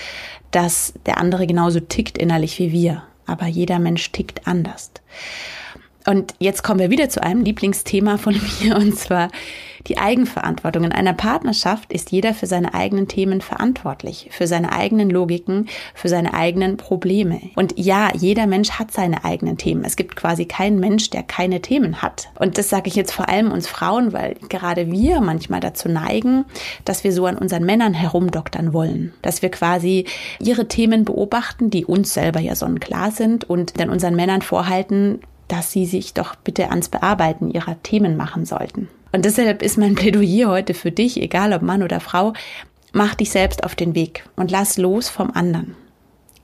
dass 0.51 0.95
der 1.07 1.19
andere 1.19 1.47
genauso 1.47 1.81
tickt 1.81 2.17
innerlich 2.17 2.59
wie 2.59 2.73
wir. 2.73 3.03
Aber 3.27 3.47
jeder 3.47 3.79
Mensch 3.79 4.11
tickt 4.13 4.47
anders. 4.47 4.91
Und 6.07 6.35
jetzt 6.39 6.63
kommen 6.63 6.81
wir 6.81 6.91
wieder 6.91 7.09
zu 7.09 7.23
einem 7.23 7.45
Lieblingsthema 7.45 8.19
von 8.19 8.35
mir 8.61 8.77
und 8.77 8.99
zwar 8.99 9.29
die 9.87 9.99
Eigenverantwortung. 9.99 10.85
In 10.85 10.93
einer 10.93 11.13
Partnerschaft 11.13 11.93
ist 11.93 12.13
jeder 12.13 12.35
für 12.35 12.47
seine 12.47 12.75
eigenen 12.75 13.09
Themen 13.09 13.41
verantwortlich, 13.41 14.29
für 14.31 14.47
seine 14.47 14.73
eigenen 14.73 15.11
Logiken, 15.11 15.69
für 15.95 16.09
seine 16.09 16.35
eigenen 16.35 16.77
Probleme. 16.77 17.41
Und 17.57 17.75
ja, 17.77 18.11
jeder 18.15 18.47
Mensch 18.47 18.73
hat 18.73 18.93
seine 18.93 19.25
eigenen 19.25 19.59
Themen. 19.59 19.85
Es 19.85 19.97
gibt 19.97 20.17
quasi 20.17 20.45
keinen 20.45 20.79
Mensch, 20.81 21.11
der 21.11 21.23
keine 21.23 21.61
Themen 21.61 22.03
hat. 22.03 22.29
Und 22.39 22.59
das 22.59 22.69
sage 22.69 22.89
ich 22.89 22.95
jetzt 22.95 23.13
vor 23.13 23.29
allem 23.29 23.51
uns 23.51 23.69
Frauen, 23.69 24.13
weil 24.13 24.37
gerade 24.49 24.91
wir 24.91 25.21
manchmal 25.21 25.61
dazu 25.61 25.89
neigen, 25.89 26.45
dass 26.85 27.05
wir 27.05 27.13
so 27.13 27.27
an 27.27 27.39
unseren 27.39 27.65
Männern 27.65 27.95
herumdoktern 27.95 28.73
wollen. 28.73 29.13
Dass 29.23 29.43
wir 29.43 29.51
quasi 29.51 30.07
ihre 30.39 30.69
Themen 30.69 31.05
beobachten, 31.05 31.71
die 31.71 31.85
uns 31.85 32.15
selber 32.15 32.41
ja 32.41 32.55
sonnenklar 32.55 33.11
sind 33.11 33.49
und 33.49 33.79
dann 33.79 33.91
unseren 33.91 34.17
Männern 34.17 34.43
vorhalten, 34.43 35.21
dass 35.49 35.71
sie 35.71 35.87
sich 35.87 36.15
doch 36.15 36.35
bitte 36.35 36.71
ans 36.71 36.89
Bearbeiten 36.89 37.51
ihrer 37.51 37.83
Themen 37.83 38.17
machen 38.17 38.47
sollten. 38.47 38.89
Und 39.13 39.25
deshalb 39.25 39.63
ist 39.63 39.79
mein 39.79 39.95
Plädoyer 39.97 40.49
heute 40.49 40.75
für 40.75 40.91
dich, 40.91 41.21
egal 41.21 41.53
ob 41.53 41.63
Mann 41.63 41.83
oder 41.83 42.01
Frau, 42.01 42.33
mach 42.93 43.15
dich 43.15 43.31
selbst 43.31 43.65
auf 43.65 43.75
den 43.75 43.95
Weg 43.95 44.25
und 44.37 44.51
lass 44.51 44.79
los 44.79 45.09
vom 45.09 45.31
anderen. 45.31 45.77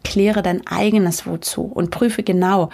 Kläre 0.04 0.42
dein 0.42 0.66
eigenes 0.66 1.26
Wozu 1.26 1.62
und 1.62 1.90
prüfe 1.90 2.22
genau, 2.22 2.70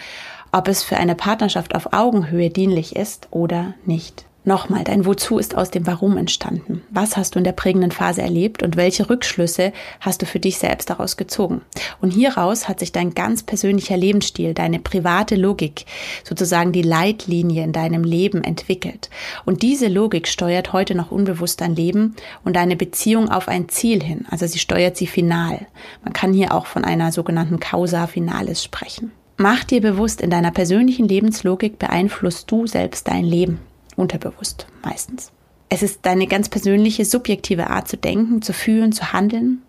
ob 0.52 0.68
es 0.68 0.82
für 0.82 0.96
eine 0.96 1.14
Partnerschaft 1.14 1.74
auf 1.74 1.92
Augenhöhe 1.92 2.50
dienlich 2.50 2.94
ist 2.94 3.28
oder 3.30 3.74
nicht. 3.86 4.26
Nochmal, 4.46 4.84
dein 4.84 5.06
Wozu 5.06 5.38
ist 5.38 5.56
aus 5.56 5.70
dem 5.70 5.86
Warum 5.86 6.18
entstanden. 6.18 6.82
Was 6.90 7.16
hast 7.16 7.34
du 7.34 7.38
in 7.38 7.44
der 7.44 7.52
prägenden 7.52 7.90
Phase 7.90 8.20
erlebt 8.20 8.62
und 8.62 8.76
welche 8.76 9.08
Rückschlüsse 9.08 9.72
hast 10.00 10.20
du 10.20 10.26
für 10.26 10.38
dich 10.38 10.58
selbst 10.58 10.90
daraus 10.90 11.16
gezogen? 11.16 11.62
Und 12.02 12.10
hieraus 12.10 12.68
hat 12.68 12.78
sich 12.78 12.92
dein 12.92 13.14
ganz 13.14 13.42
persönlicher 13.42 13.96
Lebensstil, 13.96 14.52
deine 14.52 14.80
private 14.80 15.36
Logik, 15.36 15.86
sozusagen 16.24 16.72
die 16.72 16.82
Leitlinie 16.82 17.64
in 17.64 17.72
deinem 17.72 18.04
Leben 18.04 18.44
entwickelt. 18.44 19.08
Und 19.46 19.62
diese 19.62 19.88
Logik 19.88 20.28
steuert 20.28 20.74
heute 20.74 20.94
noch 20.94 21.10
unbewusst 21.10 21.62
dein 21.62 21.74
Leben 21.74 22.14
und 22.44 22.54
deine 22.54 22.76
Beziehung 22.76 23.30
auf 23.30 23.48
ein 23.48 23.70
Ziel 23.70 24.02
hin. 24.02 24.26
Also 24.28 24.46
sie 24.46 24.58
steuert 24.58 24.98
sie 24.98 25.06
final. 25.06 25.66
Man 26.04 26.12
kann 26.12 26.34
hier 26.34 26.52
auch 26.52 26.66
von 26.66 26.84
einer 26.84 27.12
sogenannten 27.12 27.60
Causa 27.60 28.06
Finalis 28.06 28.62
sprechen. 28.62 29.10
Mach 29.38 29.64
dir 29.64 29.80
bewusst, 29.80 30.20
in 30.20 30.28
deiner 30.28 30.50
persönlichen 30.50 31.08
Lebenslogik 31.08 31.78
beeinflusst 31.78 32.50
du 32.50 32.66
selbst 32.66 33.08
dein 33.08 33.24
Leben 33.24 33.58
unterbewusst 33.96 34.66
meistens. 34.82 35.32
Es 35.68 35.82
ist 35.82 36.00
deine 36.02 36.26
ganz 36.26 36.48
persönliche, 36.48 37.04
subjektive 37.04 37.70
Art 37.70 37.88
zu 37.88 37.96
denken, 37.96 38.42
zu 38.42 38.52
fühlen, 38.52 38.92
zu 38.92 39.12
handeln 39.12 39.62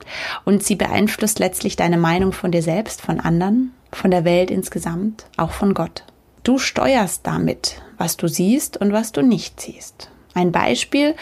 und 0.44 0.64
sie 0.64 0.76
beeinflusst 0.76 1.40
letztlich 1.40 1.76
deine 1.76 1.98
Meinung 1.98 2.32
von 2.32 2.52
dir 2.52 2.62
selbst, 2.62 3.02
von 3.02 3.20
anderen, 3.20 3.72
von 3.92 4.12
der 4.12 4.26
Welt 4.26 4.52
insgesamt, 4.52 5.26
auch 5.38 5.52
von 5.52 5.74
Gott. 5.74 6.04
Du 6.44 6.60
steuerst 6.60 7.22
damit, 7.26 7.82
was 7.98 8.18
du 8.18 8.28
siehst 8.28 8.78
und 8.78 8.92
was 8.92 9.14
du 9.14 9.22
nicht 9.22 9.60
siehst. 9.60 10.12
Ein 10.34 10.52
Beispiel, 10.52 11.16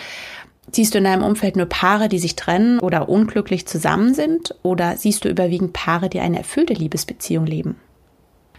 Siehst 0.72 0.94
du 0.94 0.98
in 1.00 1.04
deinem 1.04 1.24
Umfeld 1.24 1.56
nur 1.56 1.66
Paare, 1.66 2.08
die 2.08 2.20
sich 2.20 2.36
trennen 2.36 2.80
oder 2.80 3.10
unglücklich 3.10 3.68
zusammen 3.68 4.14
sind? 4.14 4.56
Oder 4.64 4.98
siehst 4.98 5.26
du 5.26 5.30
überwiegend 5.30 5.74
Paare, 5.74 6.10
die 6.10 6.20
eine 6.20 6.38
erfüllte 6.38 6.74
Liebesbeziehung 6.74 7.46
leben? 7.46 7.76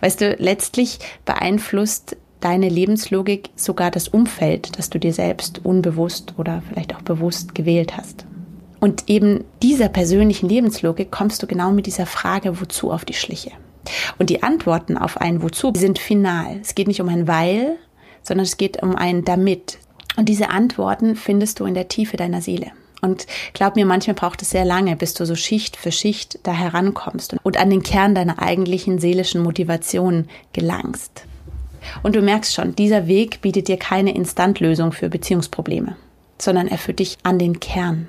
Weißt 0.01 0.21
du, 0.21 0.37
letztlich 0.39 0.99
beeinflusst 1.25 2.17
deine 2.41 2.69
Lebenslogik 2.69 3.51
sogar 3.57 3.91
das 3.91 4.09
Umfeld, 4.09 4.79
das 4.79 4.91
du 4.91 4.99
dir 4.99 5.13
selbst 5.13 5.65
unbewusst 5.65 6.35
oder 6.37 6.63
vielleicht 6.69 6.95
auch 6.95 7.03
bewusst 7.03 7.55
gewählt 7.55 7.97
hast. 7.97 8.27
Und 8.81 9.09
eben 9.09 9.45
dieser 9.63 9.89
persönlichen 9.89 10.49
Lebenslogik 10.49 11.11
kommst 11.11 11.43
du 11.43 11.47
genau 11.47 11.73
mit 11.73 11.87
dieser 11.87 12.07
Frage, 12.07 12.61
wozu 12.61 12.91
auf 12.91 13.07
die 13.07 13.15
Schliche. 13.15 13.53
Und 14.19 14.31
die 14.31 14.43
Antworten 14.43 14.99
auf 14.99 15.21
ein 15.21 15.43
Wozu 15.43 15.73
sind 15.75 15.99
final. 15.99 16.59
Es 16.61 16.75
geht 16.75 16.89
nicht 16.89 17.01
um 17.01 17.09
ein 17.09 17.27
Weil, 17.27 17.77
sondern 18.23 18.45
es 18.45 18.57
geht 18.57 18.83
um 18.83 18.95
ein 18.95 19.25
Damit. 19.25 19.79
Und 20.17 20.29
diese 20.29 20.51
Antworten 20.51 21.17
findest 21.17 21.61
du 21.61 21.65
in 21.65 21.75
der 21.75 21.89
Tiefe 21.89 22.17
deiner 22.17 22.41
Seele. 22.41 22.73
Und 23.01 23.27
glaub 23.53 23.77
mir, 23.77 23.85
manchmal 23.85 24.15
braucht 24.15 24.41
es 24.43 24.51
sehr 24.51 24.65
lange, 24.65 24.97
bis 24.97 25.13
du 25.15 25.27
so 25.27 25.35
Schicht 25.35 25.77
für 25.77 25.93
Schicht 25.93 26.39
da 26.43 26.53
herankommst 26.53 27.37
und 27.43 27.57
an 27.59 27.69
den 27.69 27.83
Kern 27.83 28.15
deiner 28.15 28.41
eigentlichen 28.41 28.99
seelischen 28.99 29.43
Motivation 29.43 30.27
gelangst. 30.53 31.27
Und 32.03 32.17
du 32.17 32.23
merkst 32.23 32.55
schon, 32.55 32.75
dieser 32.77 33.07
Weg 33.07 33.41
bietet 33.41 33.69
dir 33.69 33.77
keine 33.77 34.15
Instantlösung 34.15 34.93
für 34.93 35.09
Beziehungsprobleme, 35.09 35.97
sondern 36.39 36.69
er 36.69 36.79
führt 36.79 36.99
dich 36.99 37.19
an 37.23 37.39
den 37.39 37.61
Kern. 37.61 38.09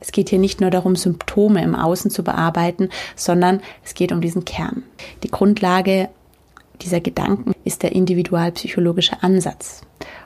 Es 0.00 0.12
geht 0.12 0.28
hier 0.28 0.38
nicht 0.38 0.60
nur 0.60 0.70
darum, 0.70 0.94
Symptome 0.94 1.62
im 1.62 1.74
Außen 1.74 2.10
zu 2.10 2.22
bearbeiten, 2.22 2.90
sondern 3.14 3.60
es 3.84 3.94
geht 3.94 4.12
um 4.12 4.20
diesen 4.20 4.44
Kern. 4.44 4.82
Die 5.22 5.30
Grundlage 5.30 6.08
dieser 6.82 7.00
Gedanken 7.00 7.52
ist 7.64 7.82
der 7.82 7.92
individualpsychologische 7.92 9.22
Ansatz. 9.22 9.82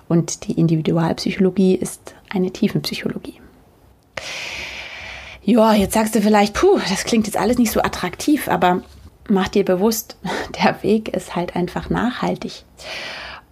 Und 0.08 0.48
die 0.48 0.52
Individualpsychologie 0.52 1.76
ist 1.76 2.14
eine 2.28 2.50
Tiefenpsychologie. 2.50 3.40
Ja, 5.42 5.72
jetzt 5.72 5.94
sagst 5.94 6.14
du 6.14 6.20
vielleicht, 6.20 6.54
puh, 6.54 6.78
das 6.88 7.04
klingt 7.04 7.26
jetzt 7.26 7.36
alles 7.36 7.58
nicht 7.58 7.70
so 7.70 7.80
attraktiv, 7.80 8.48
aber 8.48 8.82
mach 9.30 9.48
dir 9.48 9.64
bewusst, 9.64 10.16
der 10.62 10.82
Weg 10.82 11.08
ist 11.08 11.36
halt 11.36 11.56
einfach 11.56 11.90
nachhaltig 11.90 12.64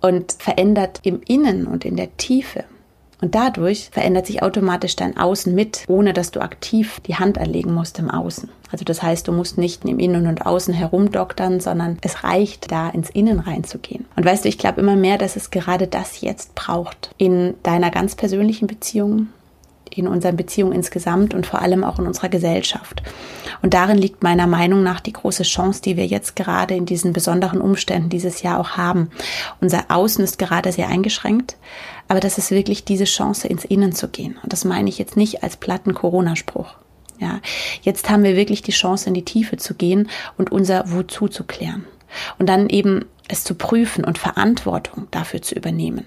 und 0.00 0.32
verändert 0.32 1.00
im 1.02 1.20
Innen 1.26 1.66
und 1.66 1.84
in 1.84 1.96
der 1.96 2.16
Tiefe. 2.16 2.64
Und 3.20 3.34
dadurch 3.34 3.90
verändert 3.90 4.26
sich 4.26 4.42
automatisch 4.42 4.94
dein 4.94 5.16
Außen 5.16 5.52
mit, 5.52 5.84
ohne 5.88 6.12
dass 6.12 6.30
du 6.30 6.40
aktiv 6.40 7.00
die 7.06 7.16
Hand 7.16 7.36
anlegen 7.36 7.74
musst 7.74 7.98
im 7.98 8.10
Außen. 8.10 8.48
Also 8.70 8.84
das 8.84 9.02
heißt, 9.02 9.26
du 9.26 9.32
musst 9.32 9.58
nicht 9.58 9.84
im 9.84 9.98
Innen 9.98 10.28
und 10.28 10.46
Außen 10.46 10.72
herumdoktern, 10.72 11.58
sondern 11.58 11.98
es 12.02 12.22
reicht, 12.22 12.70
da 12.70 12.88
ins 12.90 13.10
Innen 13.10 13.40
reinzugehen. 13.40 14.04
Und 14.14 14.24
weißt 14.24 14.44
du, 14.44 14.48
ich 14.48 14.58
glaube 14.58 14.80
immer 14.80 14.94
mehr, 14.94 15.18
dass 15.18 15.34
es 15.34 15.50
gerade 15.50 15.88
das 15.88 16.20
jetzt 16.20 16.54
braucht. 16.54 17.10
In 17.16 17.54
deiner 17.64 17.90
ganz 17.90 18.14
persönlichen 18.14 18.68
Beziehung, 18.68 19.28
in 19.98 20.08
unseren 20.08 20.36
Beziehungen 20.36 20.72
insgesamt 20.72 21.34
und 21.34 21.46
vor 21.46 21.62
allem 21.62 21.84
auch 21.84 21.98
in 21.98 22.06
unserer 22.06 22.28
Gesellschaft. 22.28 23.02
Und 23.62 23.74
darin 23.74 23.98
liegt 23.98 24.22
meiner 24.22 24.46
Meinung 24.46 24.82
nach 24.82 25.00
die 25.00 25.12
große 25.12 25.42
Chance, 25.42 25.82
die 25.82 25.96
wir 25.96 26.06
jetzt 26.06 26.36
gerade 26.36 26.74
in 26.74 26.86
diesen 26.86 27.12
besonderen 27.12 27.60
Umständen 27.60 28.08
dieses 28.08 28.42
Jahr 28.42 28.60
auch 28.60 28.70
haben. 28.70 29.10
Unser 29.60 29.86
Außen 29.88 30.22
ist 30.22 30.38
gerade 30.38 30.72
sehr 30.72 30.88
eingeschränkt, 30.88 31.56
aber 32.08 32.20
das 32.20 32.38
ist 32.38 32.50
wirklich 32.50 32.84
diese 32.84 33.04
Chance, 33.04 33.48
ins 33.48 33.64
Innen 33.64 33.92
zu 33.92 34.08
gehen. 34.08 34.38
Und 34.42 34.52
das 34.52 34.64
meine 34.64 34.88
ich 34.88 34.98
jetzt 34.98 35.16
nicht 35.16 35.42
als 35.42 35.56
platten 35.56 35.94
Corona-Spruch. 35.94 36.74
Ja, 37.18 37.40
jetzt 37.82 38.10
haben 38.10 38.22
wir 38.22 38.36
wirklich 38.36 38.62
die 38.62 38.72
Chance, 38.72 39.08
in 39.08 39.14
die 39.14 39.24
Tiefe 39.24 39.56
zu 39.56 39.74
gehen 39.74 40.08
und 40.36 40.52
unser 40.52 40.92
Wozu 40.92 41.26
zu 41.26 41.44
klären. 41.44 41.84
Und 42.38 42.48
dann 42.48 42.68
eben 42.68 43.04
es 43.28 43.44
zu 43.44 43.54
prüfen 43.54 44.04
und 44.04 44.18
Verantwortung 44.18 45.08
dafür 45.10 45.42
zu 45.42 45.54
übernehmen. 45.54 46.06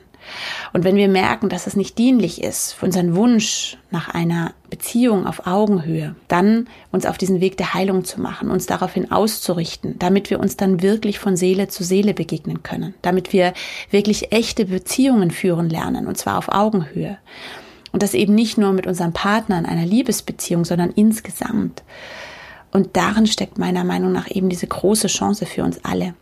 Und 0.74 0.84
wenn 0.84 0.96
wir 0.96 1.08
merken, 1.08 1.50
dass 1.50 1.68
es 1.68 1.76
nicht 1.76 1.98
dienlich 1.98 2.44
ist 2.44 2.74
für 2.74 2.86
unseren 2.86 3.16
Wunsch 3.16 3.78
nach 3.90 4.10
einer 4.10 4.54
Beziehung 4.70 5.26
auf 5.26 5.46
Augenhöhe, 5.48 6.16
dann 6.28 6.68
uns 6.92 7.06
auf 7.06 7.18
diesen 7.18 7.42
Weg 7.42 7.58
der 7.58 7.74
Heilung 7.74 8.06
zu 8.06 8.22
machen, 8.22 8.50
uns 8.50 8.66
daraufhin 8.66 9.12
auszurichten, 9.12 10.00
damit 10.00 10.30
wir 10.30 10.40
uns 10.40 10.58
dann 10.58 10.82
wirklich 10.82 11.20
von 11.20 11.36
Seele 11.36 11.68
zu 11.68 11.84
Seele 11.84 12.14
begegnen 12.14 12.64
können, 12.64 12.94
damit 13.02 13.34
wir 13.34 13.54
wirklich 13.90 14.32
echte 14.32 14.66
Beziehungen 14.66 15.32
führen 15.32 15.70
lernen, 15.70 16.08
und 16.08 16.18
zwar 16.18 16.38
auf 16.38 16.50
Augenhöhe. 16.50 17.18
Und 17.92 18.04
das 18.04 18.14
eben 18.14 18.34
nicht 18.34 18.58
nur 18.58 18.72
mit 18.72 18.88
unserem 18.88 19.12
Partner 19.12 19.60
in 19.60 19.66
einer 19.66 19.86
Liebesbeziehung, 19.86 20.64
sondern 20.64 20.92
insgesamt. 20.92 21.84
Und 22.72 22.96
darin 22.96 23.28
steckt 23.28 23.58
meiner 23.58 23.84
Meinung 23.84 24.14
nach 24.14 24.32
eben 24.32 24.48
diese 24.48 24.68
große 24.68 25.08
Chance 25.08 25.46
für 25.46 25.64
uns 25.64 25.84
alle. 25.84 26.14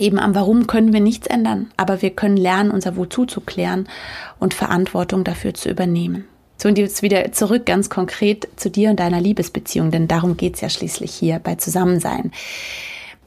Eben 0.00 0.18
am 0.18 0.34
Warum 0.34 0.66
können 0.66 0.94
wir 0.94 1.00
nichts 1.00 1.26
ändern, 1.26 1.70
aber 1.76 2.00
wir 2.00 2.08
können 2.08 2.38
lernen, 2.38 2.70
unser 2.70 2.96
Wozu 2.96 3.26
zu 3.26 3.42
klären 3.42 3.86
und 4.38 4.54
Verantwortung 4.54 5.24
dafür 5.24 5.52
zu 5.52 5.68
übernehmen. 5.68 6.24
So, 6.56 6.68
und 6.68 6.78
jetzt 6.78 7.02
wieder 7.02 7.32
zurück 7.32 7.66
ganz 7.66 7.90
konkret 7.90 8.48
zu 8.56 8.70
dir 8.70 8.88
und 8.88 8.98
deiner 8.98 9.20
Liebesbeziehung, 9.20 9.90
denn 9.90 10.08
darum 10.08 10.38
geht's 10.38 10.62
ja 10.62 10.70
schließlich 10.70 11.12
hier 11.12 11.38
bei 11.38 11.56
Zusammensein. 11.56 12.32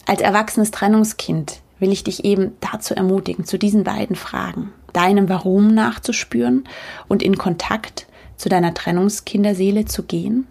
Als 0.08 0.22
erwachsenes 0.22 0.72
Trennungskind 0.72 1.62
will 1.78 1.92
ich 1.92 2.04
dich 2.04 2.26
eben 2.26 2.54
dazu 2.60 2.96
ermutigen, 2.96 3.46
zu 3.46 3.60
diesen 3.60 3.84
beiden 3.84 4.16
Fragen, 4.16 4.72
deinem 4.94 5.30
Warum 5.30 5.76
nachzuspüren 5.76 6.68
und 7.08 7.22
in 7.22 7.38
Kontakt 7.38 8.08
zu 8.36 8.50
deiner 8.50 8.74
Trennungskinderseele 8.74 9.86
zu 9.86 10.04
gehen 10.04 10.48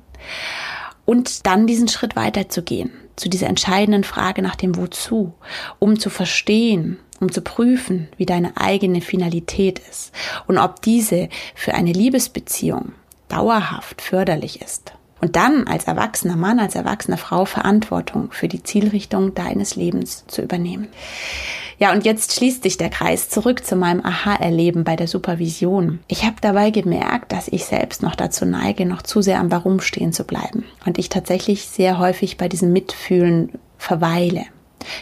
und 1.04 1.46
dann 1.46 1.66
diesen 1.66 1.88
Schritt 1.88 2.16
weiterzugehen 2.16 2.90
zu 3.16 3.28
dieser 3.28 3.48
entscheidenden 3.48 4.04
Frage 4.04 4.42
nach 4.42 4.56
dem 4.56 4.76
Wozu, 4.76 5.34
um 5.78 5.98
zu 5.98 6.10
verstehen, 6.10 6.98
um 7.20 7.30
zu 7.30 7.42
prüfen, 7.42 8.08
wie 8.16 8.26
deine 8.26 8.56
eigene 8.56 9.00
Finalität 9.00 9.80
ist 9.90 10.12
und 10.46 10.58
ob 10.58 10.82
diese 10.82 11.28
für 11.54 11.74
eine 11.74 11.92
Liebesbeziehung 11.92 12.92
dauerhaft 13.28 14.02
förderlich 14.02 14.60
ist. 14.60 14.92
Und 15.22 15.36
dann 15.36 15.68
als 15.68 15.84
erwachsener 15.84 16.36
Mann, 16.36 16.58
als 16.58 16.74
erwachsene 16.74 17.16
Frau 17.16 17.44
Verantwortung 17.44 18.32
für 18.32 18.48
die 18.48 18.64
Zielrichtung 18.64 19.34
deines 19.34 19.76
Lebens 19.76 20.24
zu 20.26 20.42
übernehmen. 20.42 20.88
Ja, 21.78 21.92
und 21.92 22.04
jetzt 22.04 22.34
schließt 22.34 22.64
sich 22.64 22.76
der 22.76 22.90
Kreis 22.90 23.28
zurück 23.28 23.64
zu 23.64 23.76
meinem 23.76 24.04
Aha-Erleben 24.04 24.82
bei 24.82 24.96
der 24.96 25.06
Supervision. 25.06 26.00
Ich 26.08 26.24
habe 26.24 26.36
dabei 26.40 26.70
gemerkt, 26.70 27.30
dass 27.30 27.46
ich 27.48 27.64
selbst 27.64 28.02
noch 28.02 28.16
dazu 28.16 28.44
neige, 28.44 28.84
noch 28.84 29.02
zu 29.02 29.22
sehr 29.22 29.38
am 29.38 29.52
Warum 29.52 29.80
stehen 29.80 30.12
zu 30.12 30.24
bleiben. 30.24 30.64
Und 30.86 30.98
ich 30.98 31.08
tatsächlich 31.08 31.66
sehr 31.66 31.98
häufig 31.98 32.36
bei 32.36 32.48
diesem 32.48 32.72
Mitfühlen 32.72 33.52
verweile. 33.78 34.44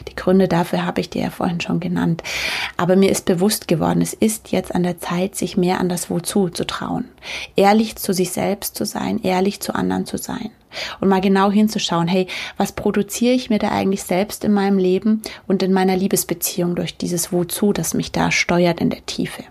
Die 0.08 0.16
Gründe 0.16 0.48
dafür 0.48 0.84
habe 0.84 1.00
ich 1.00 1.10
dir 1.10 1.22
ja 1.22 1.30
vorhin 1.30 1.60
schon 1.60 1.80
genannt. 1.80 2.22
Aber 2.76 2.96
mir 2.96 3.10
ist 3.10 3.24
bewusst 3.24 3.68
geworden, 3.68 4.02
es 4.02 4.12
ist 4.12 4.52
jetzt 4.52 4.74
an 4.74 4.82
der 4.82 4.98
Zeit, 4.98 5.36
sich 5.36 5.56
mehr 5.56 5.80
an 5.80 5.88
das 5.88 6.10
Wozu 6.10 6.48
zu 6.48 6.66
trauen. 6.66 7.06
Ehrlich 7.56 7.96
zu 7.96 8.12
sich 8.12 8.30
selbst 8.30 8.76
zu 8.76 8.84
sein, 8.84 9.20
ehrlich 9.22 9.60
zu 9.60 9.74
anderen 9.74 10.06
zu 10.06 10.16
sein. 10.16 10.50
Und 11.00 11.08
mal 11.08 11.20
genau 11.20 11.50
hinzuschauen, 11.50 12.06
hey, 12.06 12.26
was 12.56 12.72
produziere 12.72 13.34
ich 13.34 13.50
mir 13.50 13.58
da 13.58 13.70
eigentlich 13.70 14.04
selbst 14.04 14.44
in 14.44 14.52
meinem 14.52 14.78
Leben 14.78 15.22
und 15.46 15.62
in 15.62 15.72
meiner 15.72 15.96
Liebesbeziehung 15.96 16.76
durch 16.76 16.96
dieses 16.96 17.32
Wozu, 17.32 17.72
das 17.72 17.94
mich 17.94 18.12
da 18.12 18.30
steuert 18.30 18.80
in 18.80 18.90
der 18.90 19.04
Tiefe. 19.04 19.44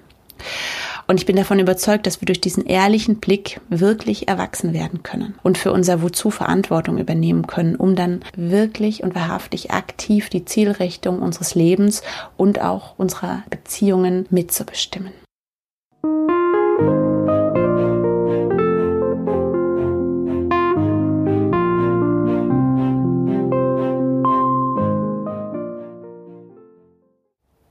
Und 1.09 1.19
ich 1.19 1.25
bin 1.25 1.37
davon 1.37 1.57
überzeugt, 1.57 2.05
dass 2.05 2.21
wir 2.21 2.27
durch 2.27 2.39
diesen 2.39 2.67
ehrlichen 2.67 3.15
Blick 3.15 3.59
wirklich 3.67 4.27
erwachsen 4.27 4.73
werden 4.73 5.01
können 5.01 5.33
und 5.41 5.57
für 5.57 5.71
unser 5.71 6.03
Wozu 6.03 6.29
Verantwortung 6.29 6.99
übernehmen 6.99 7.47
können, 7.47 7.75
um 7.75 7.95
dann 7.95 8.21
wirklich 8.35 9.01
und 9.01 9.15
wahrhaftig 9.15 9.71
aktiv 9.71 10.29
die 10.29 10.45
Zielrichtung 10.45 11.19
unseres 11.19 11.55
Lebens 11.55 12.03
und 12.37 12.61
auch 12.61 12.93
unserer 12.99 13.41
Beziehungen 13.49 14.27
mitzubestimmen. 14.29 15.11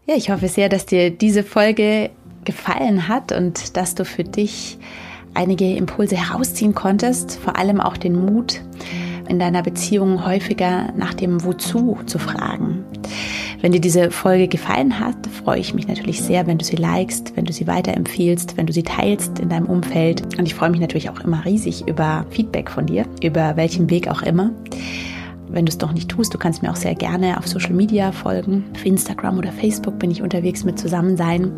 Ja, 0.09 0.17
ich 0.17 0.31
hoffe 0.31 0.49
sehr, 0.49 0.69
dass 0.69 0.87
dir 0.87 1.11
diese 1.11 1.45
Folge 1.45 2.11
gefallen 2.49 3.09
hat 3.09 3.31
und 3.31 3.77
dass 3.77 3.95
du 3.95 4.07
für 4.07 4.25
dich 4.25 4.79
einige 5.35 5.77
Impulse 5.77 6.17
herausziehen 6.17 6.75
konntest, 6.75 7.39
vor 7.39 7.57
allem 7.59 7.79
auch 7.79 7.99
den 7.99 8.17
Mut, 8.25 8.63
in 9.29 9.39
deiner 9.39 9.63
Beziehung 9.63 10.25
häufiger 10.25 10.91
nach 10.97 11.13
dem 11.13 11.45
Wozu 11.45 11.99
zu 12.07 12.19
fragen. 12.19 12.85
Wenn 13.61 13.73
dir 13.73 13.83
diese 13.83 14.11
Folge 14.11 14.49
gefallen 14.49 14.99
hat, 14.99 15.27
freue 15.45 15.59
ich 15.59 15.75
mich 15.75 15.87
natürlich 15.87 16.23
sehr, 16.23 16.47
wenn 16.47 16.57
du 16.57 16.65
sie 16.65 16.77
likest, 16.77 17.37
wenn 17.37 17.45
du 17.45 17.53
sie 17.53 17.67
weiterempfiehlst, 17.67 18.57
wenn 18.57 18.67
du 18.67 18.73
sie 18.73 18.83
teilst 18.83 19.41
in 19.41 19.51
deinem 19.51 19.67
Umfeld. 19.67 20.23
Und 20.39 20.47
ich 20.47 20.55
freue 20.55 20.71
mich 20.71 20.81
natürlich 20.81 21.11
auch 21.11 21.21
immer 21.21 21.45
riesig 21.45 21.87
über 21.87 22.25
Feedback 22.31 22.71
von 22.71 22.87
dir, 22.87 23.05
über 23.23 23.57
welchen 23.57 23.91
Weg 23.91 24.09
auch 24.09 24.23
immer. 24.23 24.53
Wenn 25.51 25.67
du 25.67 25.71
es 25.71 25.79
doch 25.79 25.93
nicht 25.93 26.09
tust, 26.09 26.33
du 26.33 26.39
kannst 26.39 26.63
mir 26.63 26.71
auch 26.71 26.77
sehr 26.77 26.95
gerne 26.95 27.37
auf 27.37 27.47
Social 27.47 27.75
Media 27.75 28.13
folgen. 28.13 28.65
Auf 28.75 28.87
Instagram 28.87 29.37
oder 29.37 29.53
Facebook 29.53 29.99
bin 29.99 30.11
ich 30.11 30.23
unterwegs 30.23 30.65
mit 30.65 30.79
Zusammensein. 30.79 31.53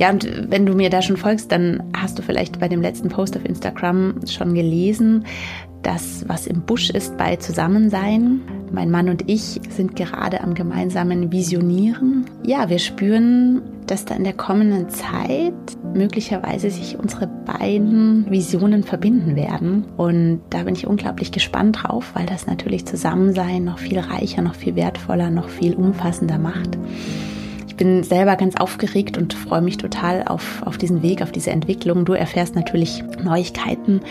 Ja, 0.00 0.08
und 0.08 0.50
wenn 0.50 0.64
du 0.64 0.72
mir 0.72 0.88
da 0.88 1.02
schon 1.02 1.18
folgst, 1.18 1.52
dann 1.52 1.82
hast 1.94 2.18
du 2.18 2.22
vielleicht 2.22 2.58
bei 2.58 2.68
dem 2.68 2.80
letzten 2.80 3.10
Post 3.10 3.36
auf 3.36 3.44
Instagram 3.44 4.14
schon 4.26 4.54
gelesen, 4.54 5.26
dass 5.82 6.26
was 6.26 6.46
im 6.46 6.62
Busch 6.62 6.88
ist 6.88 7.18
bei 7.18 7.36
Zusammensein. 7.36 8.40
Mein 8.72 8.90
Mann 8.90 9.10
und 9.10 9.28
ich 9.28 9.60
sind 9.68 9.96
gerade 9.96 10.40
am 10.40 10.54
gemeinsamen 10.54 11.32
Visionieren. 11.32 12.24
Ja, 12.46 12.70
wir 12.70 12.78
spüren, 12.78 13.60
dass 13.86 14.06
da 14.06 14.14
in 14.14 14.24
der 14.24 14.32
kommenden 14.32 14.88
Zeit 14.88 15.52
möglicherweise 15.92 16.70
sich 16.70 16.98
unsere 16.98 17.26
beiden 17.26 18.30
Visionen 18.30 18.84
verbinden 18.84 19.36
werden. 19.36 19.84
Und 19.98 20.40
da 20.48 20.62
bin 20.62 20.76
ich 20.76 20.86
unglaublich 20.86 21.30
gespannt 21.30 21.80
drauf, 21.82 22.12
weil 22.14 22.24
das 22.24 22.46
natürlich 22.46 22.86
Zusammensein 22.86 23.64
noch 23.64 23.78
viel 23.78 23.98
reicher, 23.98 24.40
noch 24.40 24.54
viel 24.54 24.76
wertvoller, 24.76 25.28
noch 25.28 25.50
viel 25.50 25.74
umfassender 25.74 26.38
macht 26.38 26.78
bin 27.80 28.02
selber 28.02 28.36
ganz 28.36 28.56
aufgeregt 28.56 29.16
und 29.16 29.32
freue 29.32 29.62
mich 29.62 29.78
total 29.78 30.24
auf, 30.24 30.62
auf 30.66 30.76
diesen 30.76 31.02
Weg, 31.02 31.22
auf 31.22 31.32
diese 31.32 31.50
Entwicklung. 31.50 32.04
Du 32.04 32.12
erfährst 32.12 32.54
natürlich 32.54 33.02
Neuigkeiten 33.24 34.02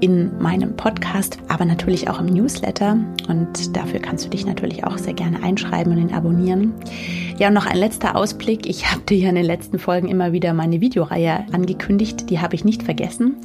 in 0.00 0.38
meinem 0.38 0.76
Podcast, 0.76 1.38
aber 1.48 1.64
natürlich 1.64 2.10
auch 2.10 2.20
im 2.20 2.26
Newsletter. 2.26 2.98
Und 3.26 3.74
dafür 3.74 4.00
kannst 4.00 4.26
du 4.26 4.28
dich 4.28 4.44
natürlich 4.44 4.84
auch 4.84 4.98
sehr 4.98 5.14
gerne 5.14 5.42
einschreiben 5.42 5.94
und 5.94 5.98
ihn 5.98 6.12
abonnieren. 6.12 6.74
Ja, 7.38 7.48
und 7.48 7.54
noch 7.54 7.66
ein 7.66 7.78
letzter 7.78 8.14
Ausblick. 8.14 8.66
Ich 8.68 8.92
habe 8.92 9.00
dir 9.08 9.16
ja 9.16 9.30
in 9.30 9.36
den 9.36 9.46
letzten 9.46 9.78
Folgen 9.78 10.08
immer 10.08 10.32
wieder 10.32 10.52
meine 10.52 10.82
Videoreihe 10.82 11.46
angekündigt. 11.50 12.28
Die 12.28 12.40
habe 12.40 12.54
ich 12.54 12.64
nicht 12.66 12.82
vergessen. 12.82 13.36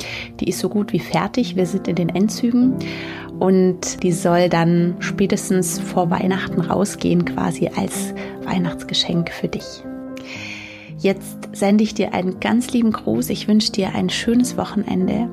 Die 0.42 0.50
ist 0.50 0.60
so 0.60 0.68
gut 0.68 0.92
wie 0.92 1.00
fertig. 1.00 1.56
Wir 1.56 1.66
sind 1.66 1.88
in 1.88 1.96
den 1.96 2.10
Endzügen 2.10 2.76
und 3.40 4.04
die 4.04 4.12
soll 4.12 4.50
dann 4.50 4.98
spätestens 5.00 5.80
vor 5.80 6.12
Weihnachten 6.12 6.60
rausgehen, 6.60 7.24
quasi 7.24 7.70
als 7.74 8.14
Weihnachtsgeschenk 8.50 9.32
für 9.32 9.48
dich. 9.48 9.84
Jetzt 10.98 11.50
sende 11.54 11.84
ich 11.84 11.94
dir 11.94 12.14
einen 12.14 12.42
ganz 12.42 12.72
lieben 12.72 12.92
Gruß. 12.92 13.30
Ich 13.30 13.48
wünsche 13.48 13.72
dir 13.72 13.96
ein 13.96 14.10
schönes 14.10 14.58
Wochenende 14.58 15.30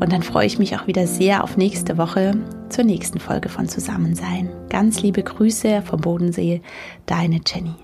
und 0.00 0.12
dann 0.12 0.22
freue 0.22 0.46
ich 0.46 0.58
mich 0.58 0.76
auch 0.76 0.86
wieder 0.86 1.06
sehr 1.06 1.44
auf 1.44 1.58
nächste 1.58 1.98
Woche 1.98 2.38
zur 2.70 2.84
nächsten 2.84 3.20
Folge 3.20 3.50
von 3.50 3.68
Zusammensein. 3.68 4.48
Ganz 4.70 5.02
liebe 5.02 5.22
Grüße 5.22 5.82
vom 5.82 6.00
Bodensee, 6.00 6.62
deine 7.04 7.40
Jenny. 7.46 7.83